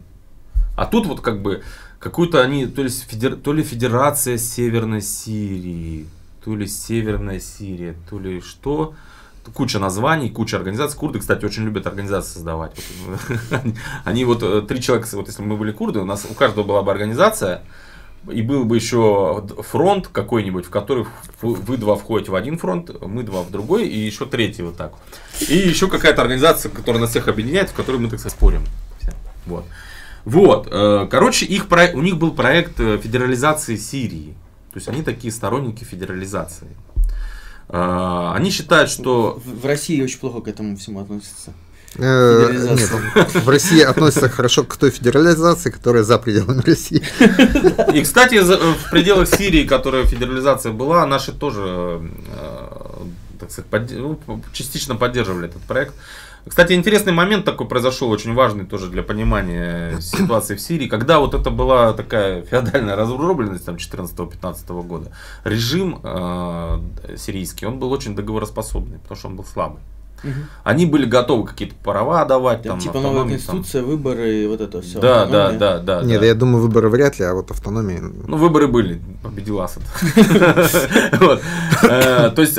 [0.75, 1.63] А тут вот как бы
[1.99, 6.07] какую-то они, то ли, федер, то ли Федерация Северной Сирии,
[6.43, 8.93] то ли Северная Сирия, то ли что
[9.53, 10.97] куча названий, куча организаций.
[10.97, 12.73] Курды, кстати, очень любят организации создавать.
[14.05, 16.65] Они вот э, три человека, вот если бы мы были курды, у нас у каждого
[16.65, 17.63] была бы организация,
[18.29, 21.05] и был бы еще фронт какой-нибудь, в который
[21.41, 24.93] вы два входите в один фронт, мы два в другой, и еще третий вот так.
[25.47, 28.63] И еще какая-то организация, которая нас всех объединяет, в которой мы, так сказать, спорим.
[29.45, 29.65] Вот.
[30.25, 30.67] Вот.
[30.69, 34.35] Э, короче, их, у них был проект э, федерализации Сирии.
[34.73, 36.67] То есть они такие сторонники федерализации.
[37.69, 39.41] А, они считают, что...
[39.43, 41.53] В, в России очень плохо к этому всему относятся.
[41.95, 47.01] Э, нет, в России относятся хорошо к той федерализации, которая за пределами России.
[47.93, 52.79] И, кстати, в пределах Сирии, которая федерализация была, наши тоже, э,
[53.39, 54.19] так сказать, ну,
[54.53, 55.93] частично поддерживали этот проект.
[56.47, 60.87] Кстати, интересный момент такой произошел, очень важный тоже для понимания ситуации в Сирии.
[60.87, 65.11] Когда вот это была такая феодальная разрубленность там 14-15 года,
[65.43, 66.79] режим э,
[67.17, 69.81] сирийский, он был очень договороспособный, потому что он был слабый.
[70.23, 70.31] Угу.
[70.63, 72.63] Они были готовы какие-то права давать.
[72.63, 73.91] Там, типа новая конституция, там.
[73.91, 74.99] выборы и вот это все.
[74.99, 76.01] Да, да, да, да.
[76.01, 76.25] Нет, да.
[76.25, 78.01] я думаю, выборы вряд ли, а вот автономия.
[78.01, 79.83] Ну, выборы были, победил Асад.
[81.83, 82.57] Э, то есть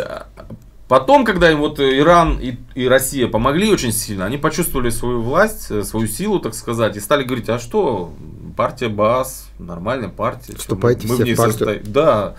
[0.88, 5.70] Потом, когда им вот Иран и, и Россия помогли очень сильно, они почувствовали свою власть,
[5.70, 8.14] э, свою силу, так сказать, и стали говорить, а что,
[8.56, 10.56] партия БАС, нормальная партия.
[10.56, 11.66] Вступайте мы, мы в партию.
[11.66, 11.90] Состо...
[11.90, 12.34] Да,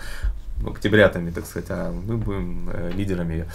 [0.66, 3.46] октябрятами, так сказать, а мы будем э, лидерами ее.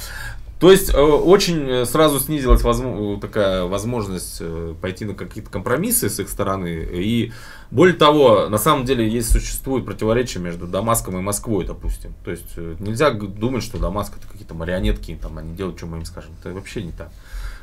[0.65, 4.41] То есть э, очень э, сразу снизилась возможно, такая возможность
[4.81, 6.87] пойти на какие-то компромиссы с их стороны.
[6.91, 7.31] И
[7.69, 12.15] более того, на самом деле есть существует противоречие между Дамаском и Москвой, допустим.
[12.23, 15.97] То есть э, нельзя думать, что Дамаск это какие-то марионетки, там они делают, что мы
[15.97, 16.31] им скажем.
[16.39, 17.11] Это вообще не так.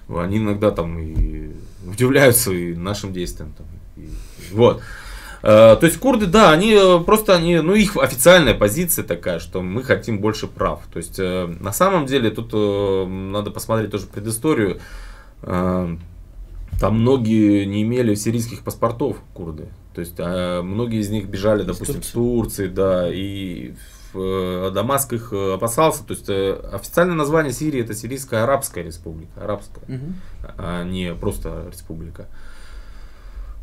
[0.08, 1.50] Они иногда там и
[1.84, 3.52] удивляются и нашим действиям.
[3.58, 4.10] Там, и,
[4.52, 4.80] вот.
[5.42, 9.62] Э, то есть курды, да, они э, просто, они, ну их официальная позиция такая, что
[9.62, 10.80] мы хотим больше прав.
[10.92, 14.80] То есть на самом деле тут надо посмотреть тоже предысторию.
[15.42, 15.98] Там
[16.80, 19.68] многие не имели сирийских паспортов, курды.
[19.94, 22.08] То есть а, многие из них бежали, допустим, Турции.
[22.08, 23.74] с Турции, да, и
[24.12, 26.04] в, э, Дамаск их э, опасался.
[26.04, 30.12] То есть э, официальное название Сирии это Сирийская Арабская Республика, арабская, угу.
[30.58, 32.26] а не просто республика.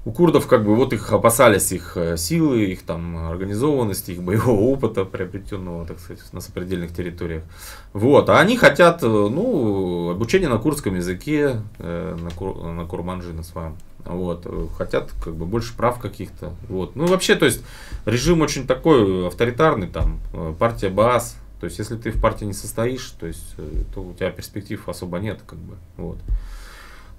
[0.06, 4.62] У курдов как бы вот их опасались их э, силы, их там организованности, их боевого
[4.62, 7.44] опыта, приобретенного, так сказать, на сопредельных территориях.
[7.92, 13.34] Вот, а они хотят, э, ну, обучение на курдском языке, э, на, кур, на курманжи
[13.34, 13.76] на своем.
[14.06, 14.48] Вот,
[14.78, 16.54] хотят как бы больше прав каких-то.
[16.70, 16.96] Вот.
[16.96, 17.62] Ну, вообще, то есть,
[18.06, 20.20] режим очень такой авторитарный, там,
[20.58, 21.36] партия БАС.
[21.60, 23.56] То есть, если ты в партии не состоишь, то есть,
[23.94, 25.76] то у тебя перспектив особо нет, как бы.
[25.98, 26.18] Вот.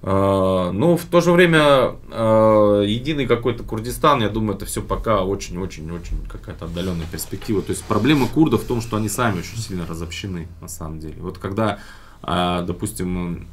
[0.03, 5.23] А, но в то же время а, единый какой-то Курдистан, я думаю, это все пока
[5.23, 7.63] очень-очень-очень какая-то отдаленная перспектива.
[7.63, 11.17] То есть проблема курдов в том, что они сами очень сильно разобщены на самом деле.
[11.21, 11.79] Вот когда,
[12.23, 13.47] а, допустим,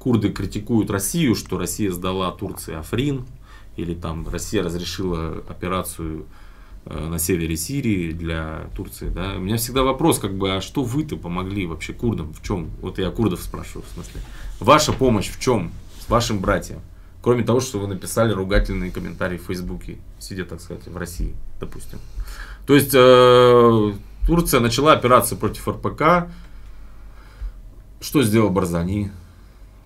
[0.00, 3.26] курды критикуют Россию, что Россия сдала Турции Африн,
[3.76, 6.26] или там Россия разрешила операцию
[6.86, 11.16] на севере Сирии для Турции, да, у меня всегда вопрос, как бы, а что вы-то
[11.16, 12.70] помогли вообще курдам, в чем?
[12.80, 14.22] Вот я курдов спрашиваю, в смысле.
[14.60, 15.72] Ваша помощь в чем?
[16.00, 16.80] С вашим братьям.
[17.22, 21.98] Кроме того, что вы написали ругательные комментарии в Фейсбуке, сидя, так сказать, в России, допустим.
[22.66, 23.92] То есть э,
[24.26, 26.30] Турция начала операцию против РПК.
[28.00, 29.10] Что сделал Барзани?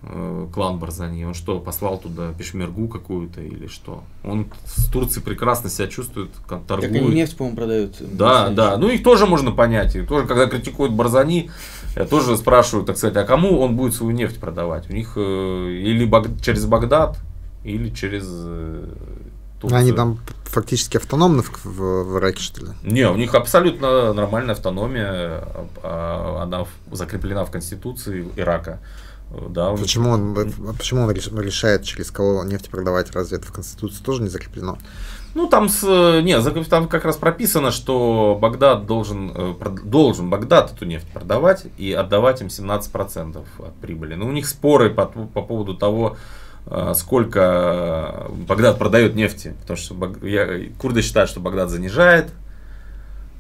[0.07, 1.25] Э, клан Барзани.
[1.25, 4.03] Он что, послал туда пешмергу какую-то или что?
[4.23, 6.69] Он с Турции прекрасно себя чувствует, торгует.
[6.69, 7.97] Так они нефть, по-моему, продают.
[8.01, 8.77] Да, да.
[8.77, 9.97] Ну их тоже можно понять.
[9.97, 11.51] И тоже, когда критикуют Барзани,
[11.97, 14.91] я тоже спрашиваю, так сказать, а кому он будет свою нефть продавать?
[14.91, 17.19] У них э, или баг, через Багдад,
[17.65, 18.89] или через э,
[19.61, 19.79] Турцию.
[19.79, 22.73] Они там фактически автономны в, в, в Ираке, что ли?
[22.83, 25.45] Не, у них абсолютно нормальная автономия.
[25.83, 28.81] А, она закреплена в Конституции Ирака.
[29.49, 29.79] Да, он...
[29.79, 30.35] почему, он,
[30.79, 33.13] почему он решает, через кого нефть продавать?
[33.13, 34.79] Разве это в Конституции тоже не закреплено?
[35.35, 35.83] Ну, там, с,
[36.23, 39.55] не, там как раз прописано, что Багдад должен, э,
[39.85, 44.15] должен Багдад эту нефть продавать и отдавать им 17% от прибыли.
[44.15, 46.17] Но у них споры по, по поводу того,
[46.67, 49.55] э, сколько Багдад продает нефти.
[49.63, 52.31] Потому что я, курды считают, что Багдад занижает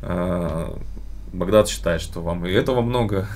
[0.03, 0.74] э,
[1.35, 3.26] Багдад считает, что вам и этого много.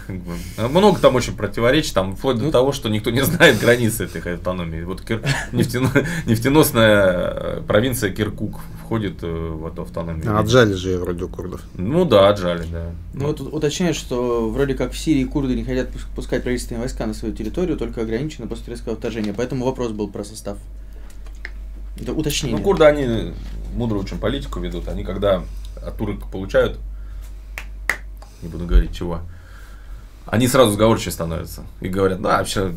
[0.57, 4.35] Много там очень противоречий, там вплоть до ну, того, что никто не знает границы этой
[4.35, 4.83] автономии.
[4.83, 5.23] Вот Кир...
[5.53, 5.91] нефтяно...
[6.27, 10.35] нефтеносная провинция Киркук входит э, в эту автономию.
[10.35, 11.63] А отжали же ее вроде у курдов.
[11.75, 12.93] Ну да, отжали, да.
[13.15, 17.15] Ну вот уточняют, что вроде как в Сирии курды не хотят пускать правительственные войска на
[17.15, 19.35] свою территорию, только ограничены после турецкого вторжения.
[19.37, 20.57] Поэтому вопрос был про состав.
[22.01, 22.57] Это уточнение.
[22.57, 23.33] Ну, курды, они
[23.75, 24.89] мудрую очень политику ведут.
[24.89, 25.43] Они когда
[25.85, 26.79] от турок получают
[28.43, 29.23] не буду говорить чего,
[30.27, 32.75] они сразу сговорчивее становятся и говорят, да, вообще,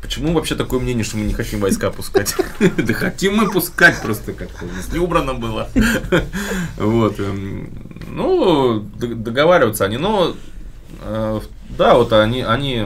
[0.00, 2.34] почему вообще такое мнение, что мы не хотим войска пускать?
[2.76, 5.68] Да хотим мы пускать просто как-то, у нас не убрано было.
[6.78, 7.20] Вот.
[7.20, 7.70] Эм,
[8.08, 10.34] ну, договариваются они, но
[11.02, 11.40] э,
[11.70, 12.84] да, вот они, они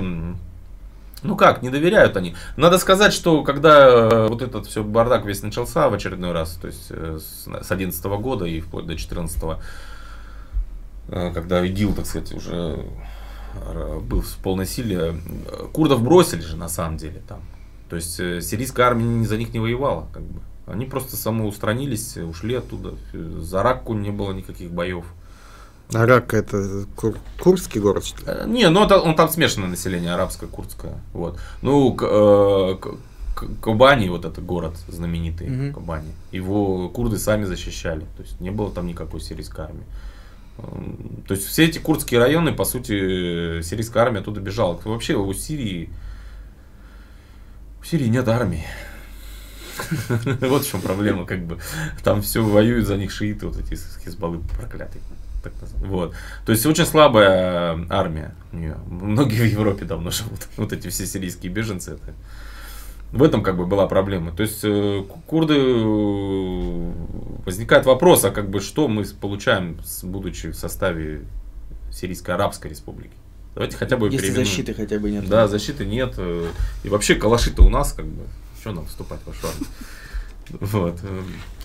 [1.23, 2.35] ну как, не доверяют они.
[2.57, 6.67] Надо сказать, что когда э, вот этот все бардак весь начался в очередной раз, то
[6.67, 9.57] есть э, с 11 года и вплоть до 14 Э,
[11.11, 12.87] когда ИГИЛ, так сказать, уже
[13.55, 15.17] э, был в полной силе,
[15.73, 17.41] курдов бросили же на самом деле там.
[17.89, 20.41] То есть э, сирийская армия за них не воевала, как бы.
[20.67, 22.95] Они просто самоустранились, ушли оттуда.
[23.13, 25.05] За Ракку не было никаких боев.
[25.93, 28.05] А Ракка это кур- курдский город?
[28.05, 28.51] Что ли?
[28.53, 30.95] Не, ну это, он там смешанное население, арабское, курдское.
[31.13, 31.41] Вот.
[31.63, 32.95] Ну, к, э, к,
[33.61, 35.81] Кобани, вот этот город знаменитый, угу.
[35.81, 38.07] Кобани, его курды сами защищали.
[38.17, 39.85] То есть не было там никакой сирийской армии.
[41.27, 44.81] То есть все эти курдские районы, по сути, сирийская армия оттуда бежала.
[44.85, 45.91] Вообще у Сирии,
[47.81, 48.67] у Сирии нет армии.
[50.41, 51.59] Вот в чем проблема, как бы.
[52.03, 55.03] Там все воюют за них шииты, вот эти хизбаллы проклятые.
[55.43, 56.15] Так вот.
[56.45, 58.77] То есть очень слабая армия у нее.
[58.89, 60.41] Многие в Европе давно живут.
[60.57, 61.93] Вот эти все сирийские беженцы.
[61.93, 62.13] Это
[63.13, 64.33] в этом как бы была проблема.
[64.33, 66.93] То есть э, курды э,
[67.45, 71.23] возникает вопрос, а как бы что мы получаем, будучи в составе
[71.93, 73.13] Сирийской Арабской Республики?
[73.55, 75.29] Давайте хотя бы Если защиты хотя бы нет.
[75.29, 76.15] Да, защиты нет.
[76.19, 76.49] Э,
[76.85, 78.23] и вообще калаши-то у нас, как бы,
[78.61, 79.67] что нам вступать в вашу армию?
[80.61, 80.99] Вот.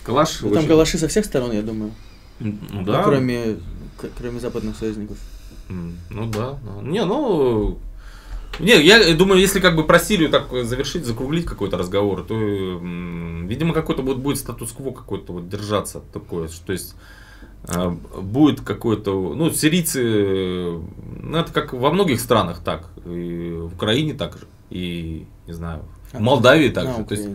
[0.03, 0.41] Калаш.
[0.41, 1.91] Ну, там калаши со всех сторон, я думаю.
[2.39, 3.01] Ну да.
[3.01, 3.57] Кроме,
[4.15, 5.17] кроме западных союзников.
[5.69, 6.59] Ну да.
[6.83, 7.79] Не, ну
[8.60, 13.74] не, я думаю, если как бы про Сирию так завершить, закруглить какой-то разговор, то, видимо,
[13.74, 16.95] какой-то будет, будет статус-кво какой-то вот держаться такое, то есть
[17.68, 20.80] а, будет какой-то, ну, сирийцы,
[21.22, 25.84] ну, это как во многих странах так, и в Украине так же, и, не знаю,
[26.12, 27.28] в Молдавии так же, то есть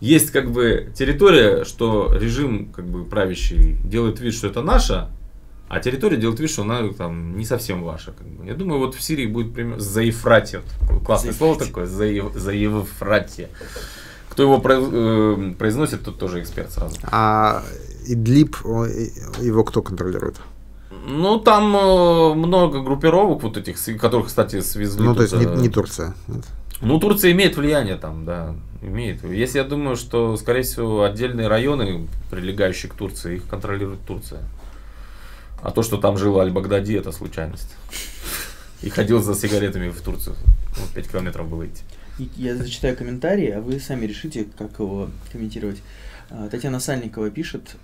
[0.00, 5.10] есть как бы территория, что режим как бы правящий делает вид, что это наша,
[5.72, 8.12] а территория делает вид, что она там не совсем ваша.
[8.12, 8.44] Как бы.
[8.44, 10.60] Я думаю, вот в Сирии будет пример Заефратия.
[11.06, 13.48] Классное слово такое, Заефратия.
[14.28, 16.94] кто его про- э, произносит, тот тоже эксперт сразу.
[17.04, 17.62] А
[18.06, 18.54] Идлиб,
[19.40, 20.36] его кто контролирует?
[21.06, 25.02] Ну, там э, много группировок вот этих, которых, кстати, свезли.
[25.02, 25.56] Ну, то есть не, туда.
[25.56, 26.14] не Турция.
[26.28, 26.44] нет?
[26.82, 29.24] Ну, Турция имеет влияние там, да, имеет.
[29.24, 34.42] Если я думаю, что, скорее всего, отдельные районы, прилегающие к Турции, их контролирует Турция.
[35.62, 37.76] А то, что там жил Аль-Багдади, это случайность.
[38.82, 40.34] И ходил за сигаретами в Турцию.
[40.76, 41.82] Вот 5 километров было идти.
[42.36, 45.80] Я зачитаю комментарии, а вы сами решите, как его комментировать.
[46.30, 47.76] А, Татьяна Сальникова пишет,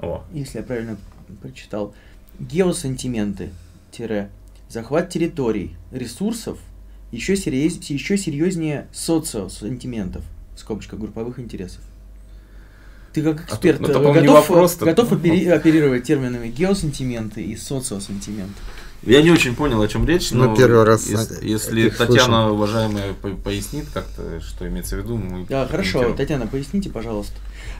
[0.00, 0.96] О, если я правильно
[1.40, 1.94] прочитал,
[2.40, 3.50] геосантименты,
[3.92, 4.28] тире,
[4.68, 6.58] захват территорий, ресурсов,
[7.12, 10.24] еще, серьез, еще серьезнее социосантиментов,
[10.56, 11.82] в скобочках групповых интересов.
[13.12, 14.84] Ты как А эксперт тут- ну, э, готов, вопрос-то.
[14.84, 18.54] готов опери- оперировать терминами геосантименты и социосантименты?
[19.02, 21.06] Я не очень понял, о чем речь, Ну, но первый раз
[21.42, 22.52] если их Татьяна, слышал.
[22.52, 26.16] уважаемая, по- пояснит как-то, что имеется в виду, мы Да, хорошо, прокомментируем.
[26.16, 27.34] Татьяна, поясните, пожалуйста.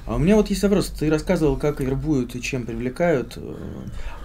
[0.07, 0.87] А у меня вот есть вопрос.
[0.99, 3.35] Ты рассказывал, как вербуют и чем привлекают.
[3.37, 3.55] э,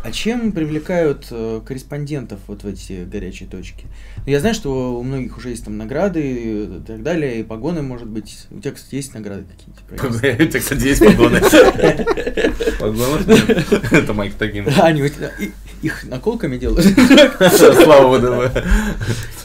[0.03, 3.85] А чем привлекают э, корреспондентов вот в эти горячие точки?
[4.25, 7.81] Ну, Я знаю, что у многих уже есть там награды и так далее, и погоны,
[7.81, 8.47] может быть.
[8.51, 10.03] У тебя, кстати, есть награды них?
[10.39, 11.41] У тебя, кстати, есть погоны.
[12.79, 13.37] Погоны?
[13.91, 14.67] Это Майк Тагин.
[14.77, 15.09] А, они
[15.81, 16.84] их наколками делают?
[17.83, 18.63] Слава ВДВ.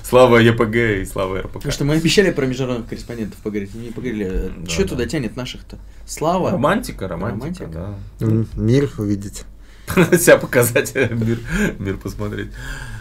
[0.02, 1.52] Слава ЕПГ и слава РПК.
[1.52, 4.50] Потому что мы обещали про международных корреспондентов поговорить, не поговорили.
[4.58, 4.88] Да, Что да.
[4.88, 5.78] туда тянет наших-то?
[6.04, 6.50] Слава?
[6.50, 7.94] Романтика, романтика, Романтика.
[8.18, 8.60] да.
[8.60, 9.44] Мир увидеть.
[10.18, 11.38] Себя показать, мир,
[11.78, 12.48] мир посмотреть.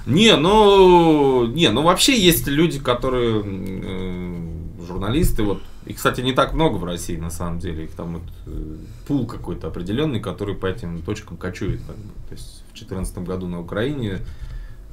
[0.05, 6.53] Не, ну, не, ну вообще есть люди, которые э, журналисты, вот, и, кстати, не так
[6.53, 8.75] много в России, на самом деле, их там вот, э,
[9.07, 11.81] пул какой-то определенный, который по этим точкам кочует.
[11.87, 12.13] как бы.
[12.29, 14.19] То есть в 2014 году на Украине,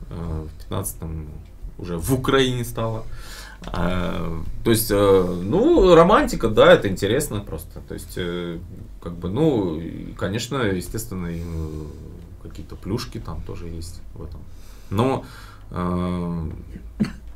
[0.09, 1.29] э, в 2015
[1.77, 3.05] уже в Украине стало.
[3.67, 7.81] А, То есть, э, ну, романтика, да, это интересно просто.
[7.81, 8.59] То есть, э,
[9.03, 9.79] как бы, ну,
[10.17, 14.41] конечно, естественно, и, э, какие-то плюшки там тоже есть в этом.
[14.89, 15.27] Но,
[15.73, 16.51] э,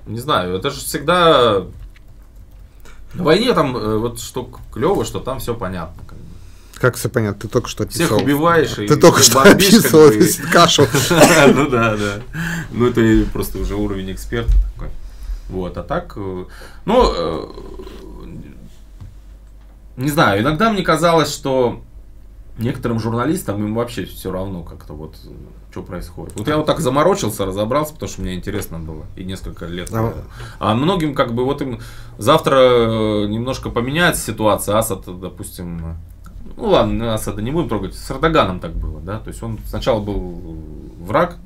[0.07, 1.67] не знаю, это же всегда...
[3.15, 6.01] На войне там, э, вот что клево, что там все понятно.
[6.81, 8.23] как все понятно, ты только что Всех описал.
[8.25, 10.87] убиваешь и Ты только что бомбишь, как бы, кашу.
[11.55, 12.21] Ну да, да.
[12.71, 14.89] Ну это просто уже уровень эксперта такой.
[15.49, 16.45] Вот, а так, э,
[16.85, 17.47] ну, э,
[19.97, 21.83] не знаю, иногда мне казалось, что
[22.63, 25.17] некоторым журналистам им вообще все равно как-то вот,
[25.71, 26.37] что происходит.
[26.39, 29.05] Вот я вот так заморочился, разобрался, потому что мне интересно было.
[29.17, 29.89] И несколько лет.
[29.93, 30.15] А-
[30.59, 31.81] А многим как бы вот им
[32.19, 34.77] завтра э, немножко поменяется ситуация.
[34.79, 35.97] Асад, допустим,
[36.57, 37.95] ну ладно, Асада не будем трогать.
[37.95, 39.19] С Эрдоганом так было, да.
[39.19, 40.57] То есть он сначала был
[41.01, 41.37] враг,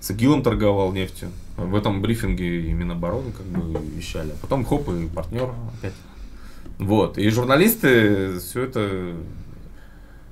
[0.00, 1.28] с ИГИЛом торговал нефтью.
[1.56, 4.30] В этом брифинге и Минобороны как бы вещали.
[4.30, 5.92] А потом хоп, и партнер опять.
[6.78, 7.18] Вот.
[7.18, 9.12] И журналисты все это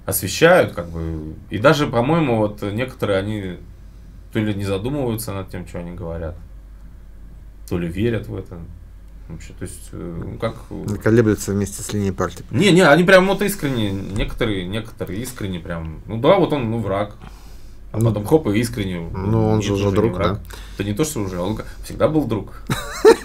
[0.08, 1.34] освещают, как бы.
[1.50, 3.58] И даже, по-моему, вот некоторые они
[4.32, 6.34] то ли не задумываются над тем, что они говорят,
[7.68, 8.58] то ли верят в это.
[9.28, 10.54] Вообще, то есть, э, ну, как...
[11.02, 12.42] Колеблется вместе с линией партии.
[12.50, 16.78] Не, не, они прям вот искренне, некоторые, некоторые искренне прям, ну да, вот он, ну,
[16.78, 17.14] враг.
[17.92, 19.06] А Ну, потом хоп, и искренне.
[19.12, 20.40] ну, он же уже друг, да.
[20.74, 22.62] Это не то, что уже, он всегда был друг.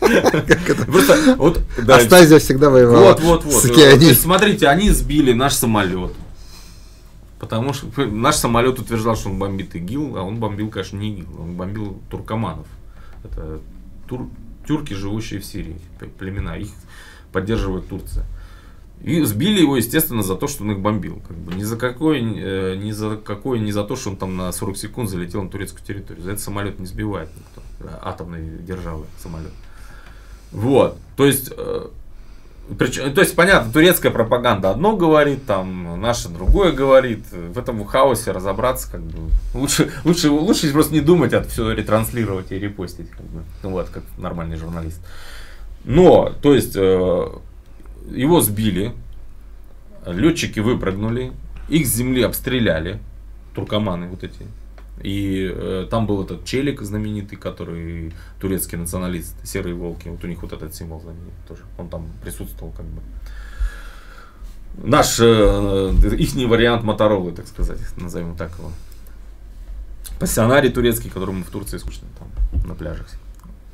[0.88, 4.16] Просто, вот, Астазия всегда воевала вот, вот, вот.
[4.16, 6.12] смотрите, они сбили наш самолет.
[7.44, 11.41] Потому что наш самолет утверждал, что он бомбит ИГИЛ, а он бомбил, конечно, не ИГИЛ,
[11.41, 12.68] он бомбил туркоманов.
[13.26, 13.60] Это
[14.08, 14.30] тур-
[14.66, 15.76] тюрки, живущие в Сирии,
[16.18, 16.70] племена, их
[17.34, 18.26] поддерживает Турция.
[19.02, 21.22] И сбили его, естественно, за то, что он их бомбил.
[21.28, 24.38] Как бы ни за какое, э, ни за какое, не за то, что он там
[24.38, 26.24] на 40 секунд залетел на турецкую территорию.
[26.24, 27.62] За это самолет не сбивает никто.
[28.02, 29.52] Атомной державы самолет.
[30.54, 30.98] Вот.
[31.18, 31.88] То есть, э,
[32.80, 37.26] причем, то есть, понятно, турецкая пропаганда одно говорит, там, наша другое говорит.
[37.32, 42.51] В этом хаосе разобраться, как бы, лучше, лучше, лучше просто не думать, а все ретранслировать
[42.51, 45.01] и репостить, как бы, ну, вот, как нормальный журналист.
[45.84, 47.28] Но, то есть, э,
[48.11, 48.93] его сбили,
[50.05, 51.34] летчики выпрыгнули,
[51.68, 52.99] их с земли обстреляли,
[53.53, 54.45] туркоманы вот эти.
[55.02, 60.08] И э, там был этот челик знаменитый, который турецкий националист, серые волки.
[60.08, 61.64] Вот у них вот этот символ знаменитый тоже.
[61.78, 63.02] Он там присутствовал как бы.
[64.76, 68.72] Наш, э, ихний вариант Моторолы, так сказать, назовем так его.
[70.20, 73.08] Пассионарий турецкий, которому в Турции скучно там на пляжах.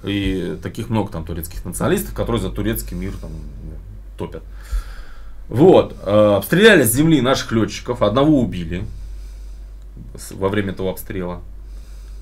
[0.04, 3.32] И таких много там турецких националистов, которые за турецкий мир там
[4.18, 4.44] топят.
[5.50, 8.86] Вот, э, обстреляли с земли наших летчиков, одного убили
[10.32, 11.42] во время этого обстрела.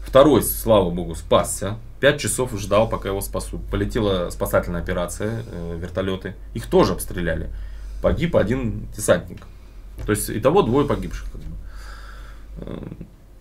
[0.06, 1.78] Второй, слава богу, спасся.
[2.00, 3.62] Пять часов ждал, пока его спасут.
[3.70, 6.36] Полетела спасательная операция, э, вертолеты.
[6.54, 7.50] Их тоже обстреляли.
[8.02, 9.46] Погиб один десантник.
[10.06, 11.32] То есть, итого двое погибших.
[11.32, 11.56] Как бы.
[12.60, 12.88] Э,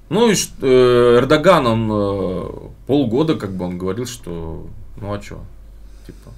[0.09, 2.51] Ну и э, Эрдоган, он э,
[2.87, 4.67] полгода, как бы, он говорил, что,
[5.01, 5.45] ну а что,
[6.07, 6.31] типа,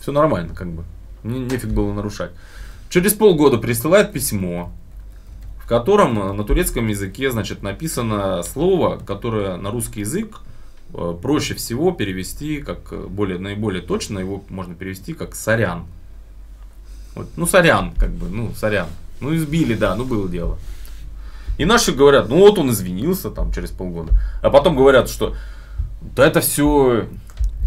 [0.00, 0.84] все нормально, как бы,
[1.22, 2.30] Не- нефиг было нарушать.
[2.90, 4.72] Через полгода присылает письмо,
[5.64, 10.40] в котором э, на турецком языке, значит, написано слово, которое на русский язык
[10.92, 15.86] э, проще всего перевести, как э, более, наиболее точно его можно перевести как сорян.
[17.14, 18.88] Вот, ну, сорян, как бы, ну, сорян.
[19.20, 20.58] Ну, избили, да, ну, было дело.
[21.56, 24.12] И наши говорят, ну, вот он извинился там через полгода.
[24.42, 25.34] А потом говорят, что
[26.14, 27.06] да это все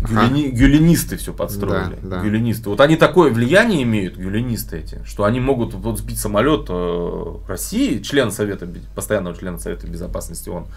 [0.04, 0.28] Ага.
[0.30, 1.98] гюленисты все подстроили.
[2.04, 2.24] Да, да.
[2.24, 2.70] Гюленисты.
[2.70, 8.00] Вот они такое влияние имеют, гюленисты эти, что они могут вот сбить самолет э, России,
[8.02, 10.68] член Совета, постоянного члена Совета Безопасности ООН.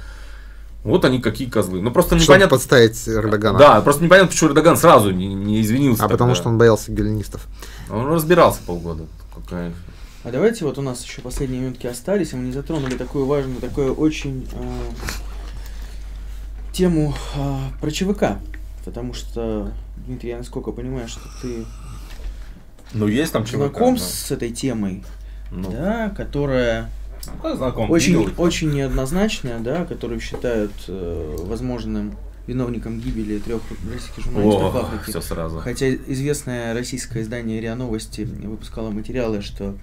[0.83, 1.83] Вот они какие козлы.
[1.83, 2.57] Ну просто Чтобы непонятно.
[2.57, 3.59] подставить Эрдогана.
[3.59, 6.05] Да, просто непонятно, почему Эрдоган сразу не, не извинился.
[6.05, 6.41] А потому тогда.
[6.41, 7.47] что он боялся гюленистов.
[7.91, 9.05] Он разбирался полгода.
[9.35, 9.73] Какая-
[10.25, 13.61] А давайте вот у нас еще последние минутки остались, и мы не затронули такую важную,
[13.61, 14.81] такую очень э,
[16.73, 18.25] тему э, про ЧВК.
[18.91, 19.71] Потому что,
[20.05, 21.65] Дмитрий, я насколько понимаю, что ты
[22.93, 23.55] Ну, есть там ЧВК.
[23.57, 24.01] знаком да.
[24.03, 25.05] с этой темой,
[25.53, 26.91] Ну, да, которая
[27.41, 27.89] да, знаком.
[27.89, 28.33] очень, видел.
[28.37, 32.17] очень неоднозначная, да, которую считают э, возможным
[32.49, 33.63] виновником гибели трех
[33.93, 35.05] российских журналистов в О, Африке.
[35.07, 35.61] все сразу.
[35.61, 39.77] Хотя известное российское издание РИА Новости выпускало материалы, что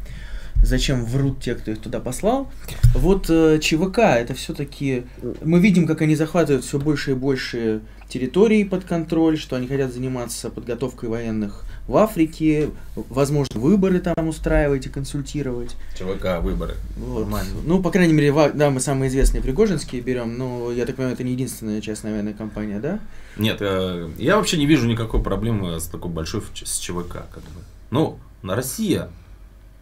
[0.63, 2.51] зачем врут те, кто их туда послал.
[2.93, 5.05] Вот э, ЧВК это все-таки
[5.45, 7.79] мы видим, как они захватывают все больше и больше
[8.09, 14.85] территорий под контроль, что они хотят заниматься подготовкой военных в Африке, возможно, выборы там устраивать
[14.85, 15.75] и консультировать.
[15.97, 16.75] ЧВК, выборы.
[16.97, 17.21] Вот.
[17.21, 17.51] Нормально.
[17.65, 21.23] Ну, по крайней мере, да, мы самые известные Пригожинские берем, но я так понимаю, это
[21.23, 22.99] не единственная частная военная компания, да?
[23.37, 27.25] Нет, э, я вообще не вижу никакой проблемы с такой большой с ЧВК.
[27.31, 27.61] Как бы.
[27.89, 29.09] Ну, на Россия,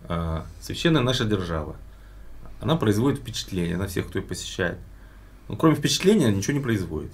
[0.07, 1.76] э, священная наша держава,
[2.61, 4.78] она производит впечатление на всех, кто ее посещает.
[5.47, 7.11] Ну, кроме впечатления, ничего не производит.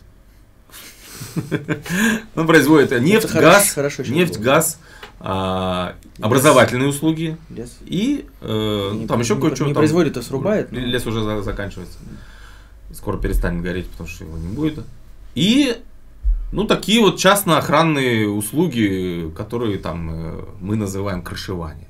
[2.36, 3.76] Он производит нефть, газ,
[4.07, 4.80] нефть, газ,
[5.20, 7.78] а, образовательные услуги Лес.
[7.86, 9.66] и э, Не- там еще кое-что.
[9.66, 11.97] не там- производит, а срубает, но- Лес уже за- заканчивается.
[12.93, 14.84] Скоро перестанет гореть, потому что его не будет.
[15.36, 15.78] И
[16.51, 21.88] ну, такие вот частно-охранные услуги, которые там э, мы называем крышевание.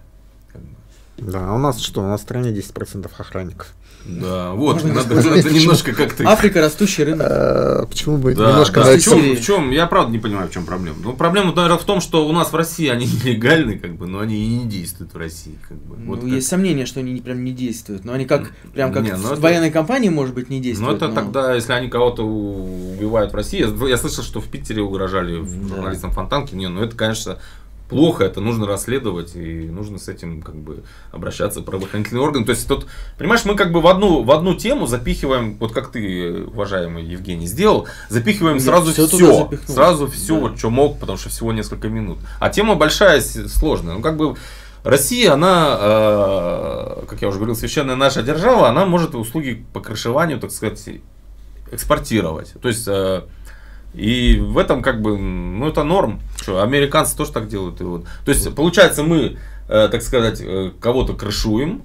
[1.17, 2.01] Да, а у нас что?
[2.01, 3.73] У нас в стране 10% охранников.
[4.05, 6.27] Да, вот, Можно надо, надо немножко как-то...
[6.27, 7.27] Африка растущий рынок.
[7.29, 8.97] Э, Почему бы Да, немножко да.
[8.97, 10.97] в, чем, в чем, я правда не понимаю, в чем проблема.
[11.03, 14.19] Ну, проблема, наверное, в том, что у нас в России они нелегальны, как бы, но
[14.19, 15.57] они и не действуют в России.
[15.69, 15.97] Как бы.
[15.97, 18.03] Ну, Вот как- есть сомнения, что они прям не действуют.
[18.03, 20.63] Но они как, прям как Не, ну в это- военной компании, может быть, не Ну,
[20.63, 20.97] действуют.
[20.97, 23.59] это но- тогда, если они кого-то убивают в России.
[23.59, 25.75] Я, я слышал, что в Питере угрожали Да.
[25.75, 26.55] журналистам Фонтанки.
[26.55, 27.37] Не, ну это, конечно,
[27.91, 32.45] плохо, это нужно расследовать, и нужно с этим как бы обращаться в правоохранительные органы.
[32.45, 32.87] То есть тут,
[33.19, 37.45] понимаешь, мы как бы в одну, в одну тему запихиваем, вот как ты, уважаемый Евгений,
[37.45, 39.75] сделал, запихиваем Я сразу все, запихнул.
[39.75, 40.39] сразу все, Да.
[40.41, 42.17] вот, что мог, потому что всего несколько минут.
[42.39, 43.95] А тема большая, сложная.
[43.95, 44.35] Ну, как бы
[44.83, 50.39] Россия, она, э, как я уже говорил, священная наша держава, она может услуги по крышеванию,
[50.39, 50.89] так сказать,
[51.71, 52.53] экспортировать.
[52.61, 53.21] То есть, э,
[53.93, 56.19] и в этом как бы, ну это норм.
[56.41, 57.81] Что, американцы тоже так делают.
[57.81, 58.05] И вот.
[58.25, 59.37] То есть, получается, мы,
[59.67, 61.83] э, так сказать, э, кого-то крышуем,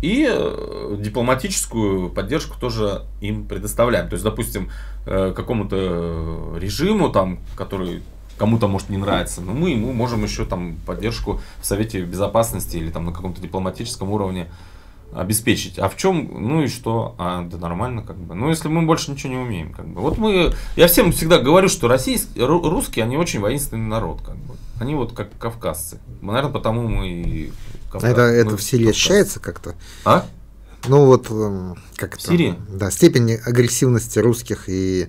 [0.00, 4.08] и э, дипломатическую поддержку тоже им предоставляем.
[4.08, 4.70] То есть, допустим,
[5.06, 8.02] э, какому-то режиму, там, который
[8.36, 12.90] кому-то может не нравится, но мы ему можем еще там поддержку в Совете Безопасности или
[12.90, 14.48] там на каком-то дипломатическом уровне
[15.14, 15.78] обеспечить.
[15.78, 17.14] А в чем, ну и что?
[17.18, 18.34] А, да нормально как бы.
[18.34, 20.00] Ну, если мы больше ничего не умеем, как бы.
[20.00, 24.36] Вот мы, я всем всегда говорю, что российские, ру- русские, они очень воинственный народ, как
[24.36, 24.54] бы.
[24.80, 25.98] Они вот как кавказцы.
[26.20, 27.52] Наверное, потому мы и
[27.92, 29.74] Кавказ- Это, это мы в Сирии ощущается как-то?
[30.04, 30.24] А?
[30.88, 32.28] Ну вот, эм, как В это?
[32.32, 32.54] Сирии?
[32.68, 35.08] Да, степень агрессивности русских и,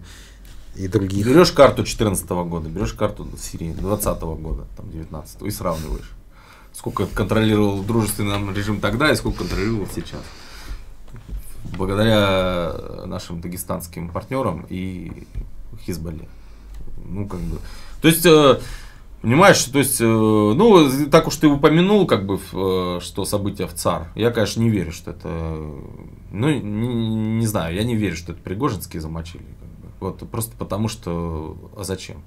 [0.76, 1.26] и других.
[1.26, 6.12] Берешь карту 14 года, берешь карту Сирии 20 года, там 19 и сравниваешь.
[6.74, 10.22] Сколько контролировал дружественный нам режим тогда и сколько контролировал сейчас.
[11.78, 15.26] Благодаря нашим дагестанским партнерам и
[15.86, 16.28] Хизбалле.
[17.06, 17.60] Ну, как бы.
[18.02, 18.60] То есть, э,
[19.22, 23.74] понимаешь, то есть, э, ну, так уж ты упомянул, как бы, э, что события в
[23.74, 24.12] ЦАР.
[24.16, 25.28] Я, конечно, не верю, что это,
[26.32, 26.88] ну, не,
[27.38, 29.46] не знаю, я не верю, что это Пригожинские замочили.
[30.00, 32.24] Вот, просто потому что, а зачем?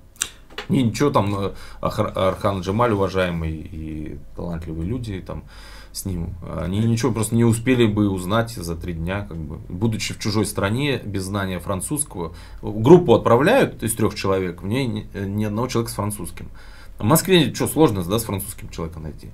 [0.69, 5.45] Не, ничего там, э, Архан Джамаль, уважаемый и талантливые люди, там,
[5.93, 6.35] с ним.
[6.61, 10.45] Они ничего просто не успели бы узнать за три дня, как бы, будучи в чужой
[10.45, 12.35] стране, без знания французского.
[12.63, 16.51] Группу отправляют из трех человек, в ней ни, ни одного человека с французским.
[16.99, 19.31] В Москве что, сложно, да, с французским человеком найти?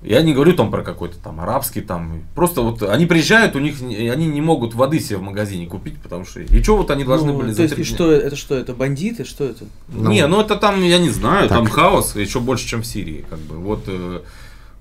[0.00, 2.22] Я не говорю там про какой-то там арабский там.
[2.36, 6.24] Просто вот они приезжают, у них они не могут воды себе в магазине купить, потому
[6.24, 8.74] что и что вот они должны Ну, были то есть, и что это что это
[8.74, 9.64] бандиты, что это?
[9.88, 11.58] Ну, не, ну это там, я не знаю, так.
[11.58, 13.56] там хаос еще больше, чем в Сирии, как бы.
[13.56, 14.20] Вот, э,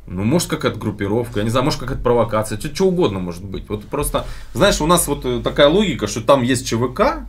[0.06, 3.68] ну, может, какая-то группировка, я не знаю, может, какая-то провокация, что, угодно может быть.
[3.70, 7.24] Вот просто, знаешь, у нас вот э, такая логика, что там есть ЧВК,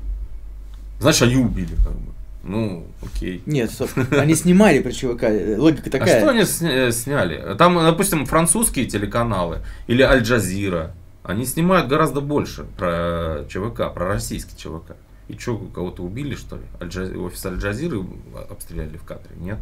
[1.00, 2.12] значит, они убили, как бы.
[2.44, 3.42] Ну, окей.
[3.46, 3.90] Нет, стоп.
[4.12, 5.24] Они снимали про ЧВК.
[5.58, 6.16] Логика такая.
[6.16, 7.54] А что они сня- сняли?
[7.58, 10.92] Там, допустим, французские телеканалы или Аль-Джазира,
[11.24, 14.96] они снимают гораздо больше про ЧВК, про российский ЧВК.
[15.28, 16.62] И что, кого-то убили, что ли?
[16.80, 18.02] Аль-Джаз- Офис Аль-Джазиры
[18.50, 19.30] обстреляли в кадре?
[19.36, 19.58] Нет?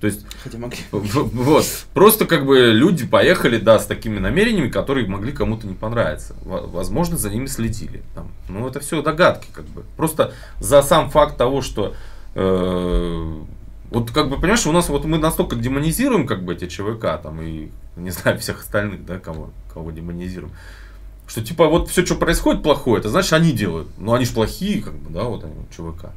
[0.00, 0.78] То есть, Хотя могли.
[0.90, 1.64] вот,
[1.94, 6.34] просто как бы люди поехали, да, с такими намерениями, которые могли кому-то не понравиться.
[6.44, 8.02] Во- Возможно, за ними следили.
[8.14, 8.28] Там.
[8.48, 9.84] Ну, это все догадки, как бы.
[9.96, 11.94] Просто за сам факт того, что э,
[12.34, 17.40] вот как бы, понимаешь, у нас вот мы настолько демонизируем как бы эти ЧВК там
[17.40, 20.52] и, не знаю, всех остальных, да, кого, кого демонизируем.
[21.26, 23.88] Что типа вот все, что происходит плохое, это значит они делают.
[23.98, 26.10] Ну они же плохие, как бы, да, вот они, ЧВК.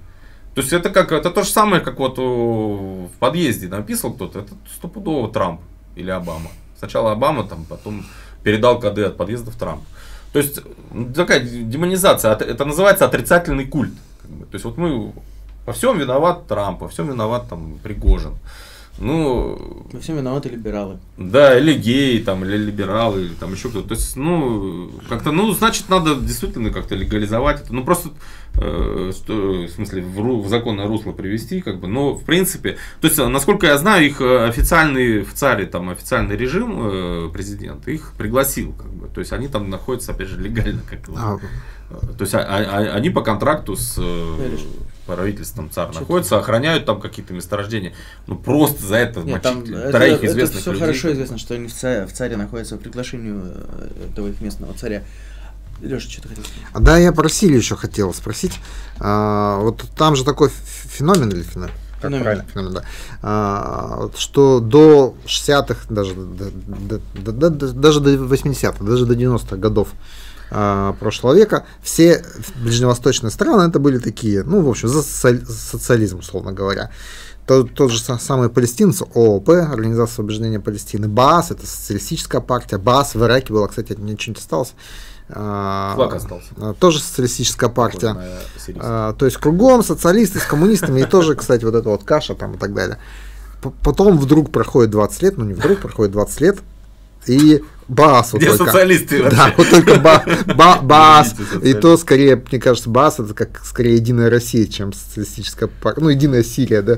[0.55, 4.53] То есть это как, это то же самое, как вот в подъезде написал кто-то, это
[4.75, 5.61] стопудово Трамп
[5.95, 6.49] или Обама.
[6.79, 8.03] Сначала Обама, там, потом
[8.43, 9.83] передал коды от подъездов Трамп.
[10.33, 10.61] То есть
[11.15, 13.93] такая демонизация, это называется отрицательный культ.
[14.23, 15.13] То есть вот мы
[15.67, 18.33] во всем виноват Трамп, во всем виноват там Пригожин.
[18.99, 20.97] Ну, Во всем виноваты либералы.
[21.17, 23.89] да, или геи, там, или либералы, или там еще кто-то.
[23.89, 27.75] То есть, ну, как-то, ну, значит, надо действительно как-то легализовать это.
[27.75, 28.09] Ну, просто,
[28.55, 31.87] э, что, в смысле, в, ру- в законное русло привести, как бы.
[31.87, 36.35] Но, в принципе, то есть, насколько я знаю, их э, официальный в ЦАРе, там, официальный
[36.35, 39.07] режим, э, президент, их пригласил, как бы.
[39.09, 41.17] То есть, они там находятся, опять же, легально, как его.
[41.19, 41.37] А,
[42.17, 44.57] То есть, а- а- они по контракту с э?
[45.07, 47.93] Правительством ЦАР Что-то- находятся, охраняют там какие-то месторождения.
[48.27, 50.85] Ну, просто за это Нет, там это, троих это известных все людей.
[50.85, 54.73] хорошо известно, что они в царе, в царе находятся по приглашению э, этого их местного
[54.75, 55.03] царя.
[55.81, 56.63] Леша, что ты хотел сказать?
[56.73, 58.59] А, Да, я про Сирию еще хотел спросить.
[58.99, 61.71] А, вот там же такой феномен или феномен?
[61.99, 62.23] Как Феномен.
[62.23, 62.45] правильно?
[62.53, 62.83] Феномен, да.
[63.23, 69.13] А, что до 60-х, даже до, до- до- до- до- даже до 80-х, даже до
[69.15, 69.89] 90-х годов
[70.49, 72.23] а, прошлого века, все
[72.61, 76.89] ближневосточные страны это были такие, ну, в общем, за социализм, условно говоря.
[77.45, 83.15] Тот, тот же са- самый палестинцы, ООП, Организация освобождения Палестины, БАС, это социалистическая партия, БАС
[83.15, 84.73] в Ираке была, кстати, от нее не осталось.
[85.29, 86.47] А, Флаг остался.
[86.57, 88.15] а, Тоже социалистическая партия.
[88.79, 92.53] А, то есть кругом социалисты с коммунистами и тоже, кстати, вот эта вот каша там
[92.55, 92.97] и так далее.
[93.83, 96.59] Потом вдруг проходит 20 лет, ну не вдруг, проходит 20 лет,
[97.25, 98.65] и БАС вот Где только.
[98.65, 99.53] социалисты Да, вообще?
[99.57, 100.23] вот только ба,
[100.55, 101.35] ба- БАС.
[101.63, 106.01] И то, скорее, мне кажется, БАС это как скорее Единая Россия, чем социалистическая партия.
[106.01, 106.97] Ну, Единая Сирия, да.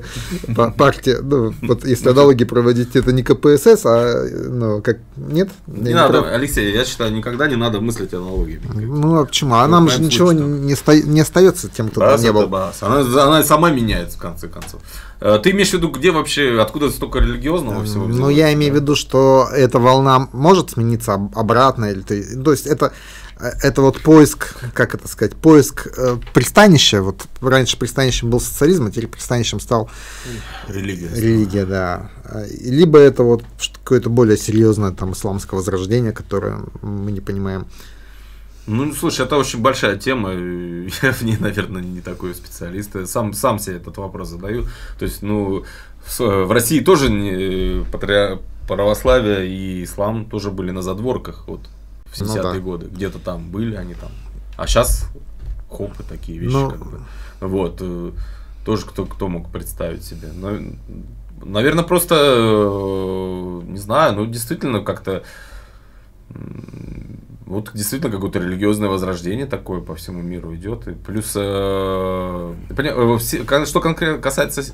[0.56, 5.50] Па- Партия, ну, вот если аналогии проводить, это не КПСС, а, ну, как, нет?
[5.68, 6.34] Не надо, прав?
[6.34, 8.64] Алексей, я считаю, никогда не надо мыслить аналогиями.
[8.74, 9.56] Ну, а почему?
[9.56, 12.48] А нам же ничего не, оста- не остается тем, кто там не был.
[12.48, 12.82] бас.
[12.82, 14.82] Она, она сама меняется, в конце концов.
[15.22, 18.06] Э, Ты имеешь в виду, где вообще, откуда столько религиозного всего?
[18.08, 22.52] Ну, я имею в виду, что эта волна может смениться об- обратно, или ты, то
[22.52, 22.94] есть это
[23.40, 27.02] э, это вот поиск, как это сказать, поиск э, пристанища.
[27.02, 29.90] Вот раньше пристанищем был социализм, а теперь пристанищем стал
[30.68, 31.10] Религия.
[31.16, 32.10] религия, да.
[32.62, 33.44] И Либо это вот
[33.84, 37.66] какое-то более серьезное там исламское возрождение, которое мы не понимаем.
[38.68, 40.30] Ну, слушай, это очень большая тема.
[41.02, 42.92] Я в ней, наверное, не такой специалист.
[43.08, 44.64] Сам, сам себе этот вопрос задаю.
[45.00, 45.64] То есть, ну,
[46.20, 48.38] в России тоже не- патри-
[48.70, 51.62] православие и ислам тоже были на задворках вот
[52.06, 52.60] в Ну 70-е да.
[52.60, 52.86] годы.
[52.88, 54.12] Где-то там были они там.
[54.56, 55.10] А сейчас
[55.70, 56.54] хопы такие вещи.
[56.54, 57.02] Ну, как бы.
[57.42, 57.78] Вот.
[57.82, 58.12] э,
[58.66, 60.30] Тоже кто, кто мог представить себе.
[60.34, 60.52] Но,
[61.44, 65.24] наверное, просто, э, не знаю, ну, действительно как-то
[67.46, 70.88] вот действительно какое-то религиозное возрождение такое по всему миру идет.
[70.88, 74.74] И плюс, э, э, что конкретно касается...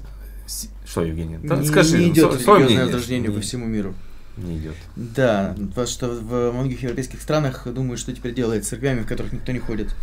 [0.95, 1.37] Что, Евгений?
[1.43, 3.93] Да, не, скажи, не идет сво- свое религиозное возрождение по всему миру.
[4.37, 4.75] Не идет.
[4.95, 9.33] Да, потому что в многих европейских странах думают, что теперь делать с церквями, в которых
[9.33, 9.93] никто не ходит.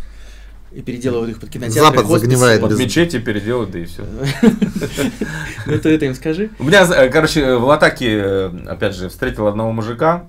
[0.71, 1.81] И переделывают их под кинотеатры.
[1.81, 2.19] Запад хосписы.
[2.25, 4.05] загнивает Под без- мечети переделают, да и все.
[5.65, 6.49] Ну ты это им скажи.
[6.59, 10.25] У меня, э, короче, в Латаке, э, опять же, встретил одного мужика.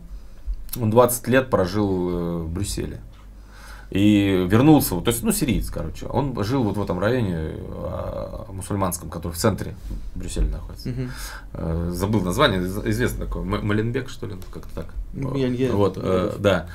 [0.80, 3.00] Он 20 лет прожил э, в Брюсселе.
[3.94, 6.06] И вернулся, то есть, ну, сириец, короче.
[6.06, 9.76] Он жил вот в этом районе, а, мусульманском, который в центре
[10.16, 10.88] Брюсселя находится.
[11.52, 14.86] Э, Забыл название, из- известный такой, М- Маленбек, что ли, как-то так.
[15.12, 16.66] Ну, я- я- вот, э, да.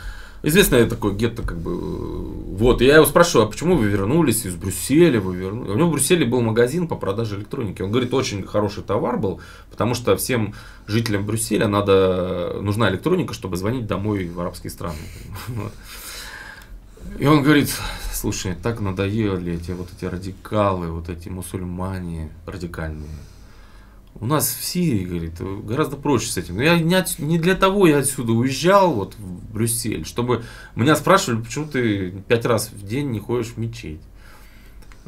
[0.43, 4.45] Известное такое гетто, как бы, э, вот, и я его спрашиваю, а почему вы вернулись
[4.45, 5.71] из Брюсселя, вы вернулись?
[5.71, 7.81] У него в Брюсселе был магазин по продаже электроники.
[7.81, 10.53] Он говорит, очень хороший товар был, потому что всем
[10.87, 14.95] жителям Брюсселя надо, нужна электроника, чтобы звонить домой в арабские страны.
[17.17, 17.69] И он говорит,
[18.13, 23.09] слушай, так надоели эти вот эти радикалы, вот эти мусульмане радикальные.
[24.15, 26.57] У нас в Сирии, говорит, гораздо проще с этим.
[26.57, 30.43] Но я не, от- не для того я отсюда уезжал вот в Брюссель, чтобы
[30.75, 34.01] меня спрашивали, почему ты пять раз в день не ходишь в мечеть.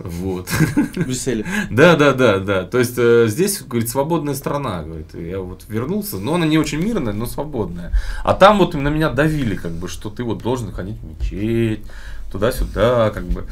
[0.03, 0.47] Вот.
[0.49, 1.45] В Брюсселе.
[1.69, 2.63] Да, да, да, да.
[2.63, 5.13] То есть э, здесь, говорит, свободная страна, говорит.
[5.13, 7.91] Я вот вернулся, но она не очень мирная, но свободная.
[8.23, 11.83] А там вот на меня давили, как бы, что ты вот должен ходить в мечеть,
[12.31, 13.45] туда-сюда, как бы.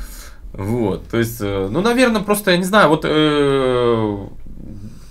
[0.54, 4.18] Вот, то есть, э, ну, наверное, просто, я не знаю, вот, э,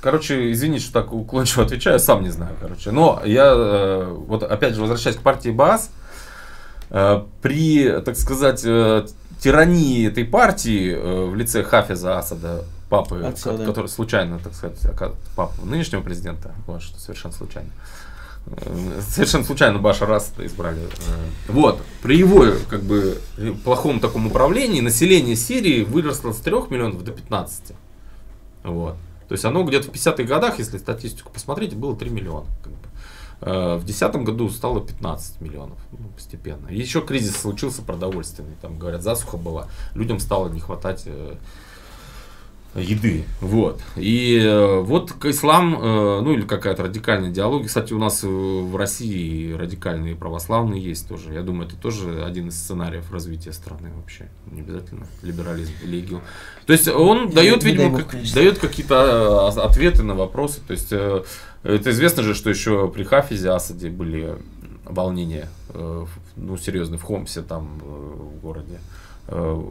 [0.01, 2.91] короче, извините, что так уклончиво отвечаю, сам не знаю, короче.
[2.91, 5.91] Но я, э, вот, опять же, возвращаясь к партии БАС,
[7.43, 8.65] при, так сказать,
[9.39, 13.65] тирании этой партии э, в лице Хафиза Асада, папы, Отца, да.
[13.65, 14.79] который случайно, так сказать,
[15.37, 17.71] папы нынешнего президента, вот что совершенно случайно.
[18.47, 20.81] Э, Совершенно случайно Башара Асада избрали.
[20.81, 20.89] Э,
[21.49, 23.19] Вот, при его как бы
[23.65, 27.73] плохом таком управлении население Сирии выросло с 3 миллионов до 15.
[28.65, 28.97] Вот.
[29.29, 32.47] То есть оно где-то в 50-х годах, если статистику посмотреть, было 3 миллиона.
[32.63, 32.73] как
[33.41, 36.69] В 2010 году стало 15 миллионов ну, постепенно.
[36.69, 38.57] Еще кризис случился продовольственный.
[38.61, 39.69] Там, говорят, засуха была.
[39.95, 41.37] Людям стало не хватать э,
[42.75, 43.25] еды.
[43.41, 43.81] Вот.
[43.97, 47.67] И э, вот к- ислам, э, ну или какая-то радикальная идеология.
[47.67, 51.33] Кстати, у нас э, в России радикальные православные есть тоже.
[51.33, 54.29] Я думаю, это тоже один из сценариев развития страны вообще.
[54.53, 56.21] Не обязательно либерализм или ИГИЛ.
[56.67, 60.61] То есть он дает, видимо, бог, как- дает какие-то э, ответы на вопросы.
[60.67, 61.25] То есть э,
[61.65, 64.37] это известно же, что еще при Хафизе Асаде были
[64.85, 68.79] волнения, ну, серьезные, в Хомсе там, в городе.
[69.29, 69.63] Э,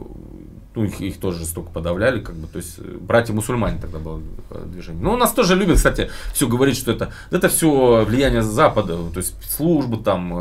[0.74, 4.64] Ну, их, их тоже жестоко подавляли, как бы, то есть, э, братья-мусульмане тогда было э,
[4.66, 5.02] движение.
[5.02, 9.18] Ну, у нас тоже любят, кстати, все говорить, что это, это все влияние Запада, то
[9.18, 10.32] есть, службы там,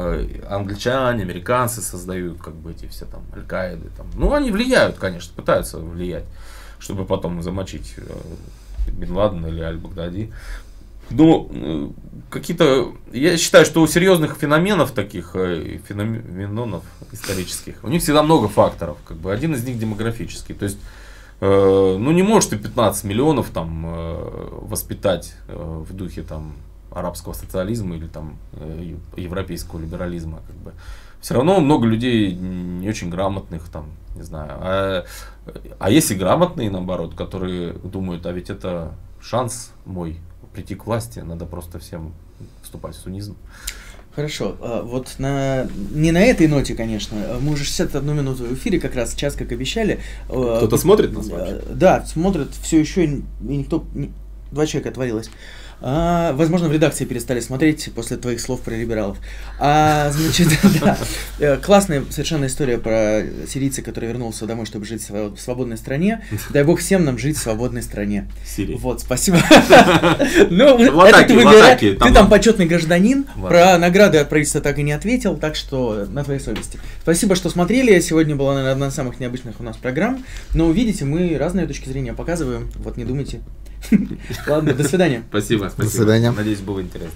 [0.47, 4.05] англичане, американцы создают, как бы, эти все там, Аль-Каиды, там.
[4.15, 6.25] Ну, они влияют, конечно, пытаются влиять,
[6.77, 7.95] чтобы потом замочить
[8.91, 10.31] Бен Ладена или Аль-Багдади.
[11.09, 11.89] Ну, э,
[12.29, 12.93] какие-то...
[13.11, 18.97] Я считаю, что у серьезных феноменов таких, э, феноменонов исторических, у них всегда много факторов.
[19.05, 20.55] Как бы один из них демографический.
[20.55, 20.79] То есть,
[21.39, 26.53] э, ну не можешь ты 15 миллионов там э, воспитать э, в духе там
[26.91, 30.41] арабского социализма или там э, ев- европейского либерализма.
[30.45, 30.73] Как бы.
[31.21, 33.85] Все равно много людей не очень грамотных там,
[34.15, 34.51] не знаю.
[34.61, 35.05] А,
[35.79, 40.17] а есть и грамотные, наоборот, которые думают, а ведь это шанс мой
[40.57, 42.13] прийти к власти, надо просто всем
[42.63, 43.35] вступать в суннизм.
[44.15, 47.15] Хорошо, а, вот на не на этой ноте, конечно.
[47.19, 49.99] а Мы уже 61 минуту в эфире, как раз час, как обещали.
[50.29, 51.61] А, Кто-то смотрит нас вообще?
[51.69, 54.11] Да, смотрят все еще, и никто, ни-
[54.51, 55.29] два человека отворилось.
[55.79, 59.17] А, возможно, в редакции перестали смотреть после твоих слов про либералов.
[59.59, 60.47] А, значит,
[60.81, 60.97] да.
[61.39, 65.77] Э, Классная совершенно история про сирийца, который вернулся домой, чтобы жить в сво- в свободной
[65.77, 66.25] стране.
[66.49, 68.27] Дай бог всем нам жить в свободной стране.
[68.45, 68.75] Сирии.
[68.75, 69.37] Вот, спасибо.
[70.49, 71.79] Ну, это ты выбираешь.
[71.79, 73.25] Ты там- почетный гражданин.
[73.41, 76.79] Про награды от правительства так и не ответил, так что на твоей совести.
[77.01, 77.99] Спасибо, что смотрели.
[77.99, 80.23] Сегодня была, наверное, одна из самых необычных у нас программ.
[80.53, 82.71] Но увидите, мы разные точки зрения показываем.
[82.75, 83.41] Вот не думайте.
[84.47, 85.23] Ладно, до свидания.
[85.29, 85.89] Спасибо, спасибо.
[85.89, 86.31] свидания.
[86.31, 87.11] Надеюсь, было интересно.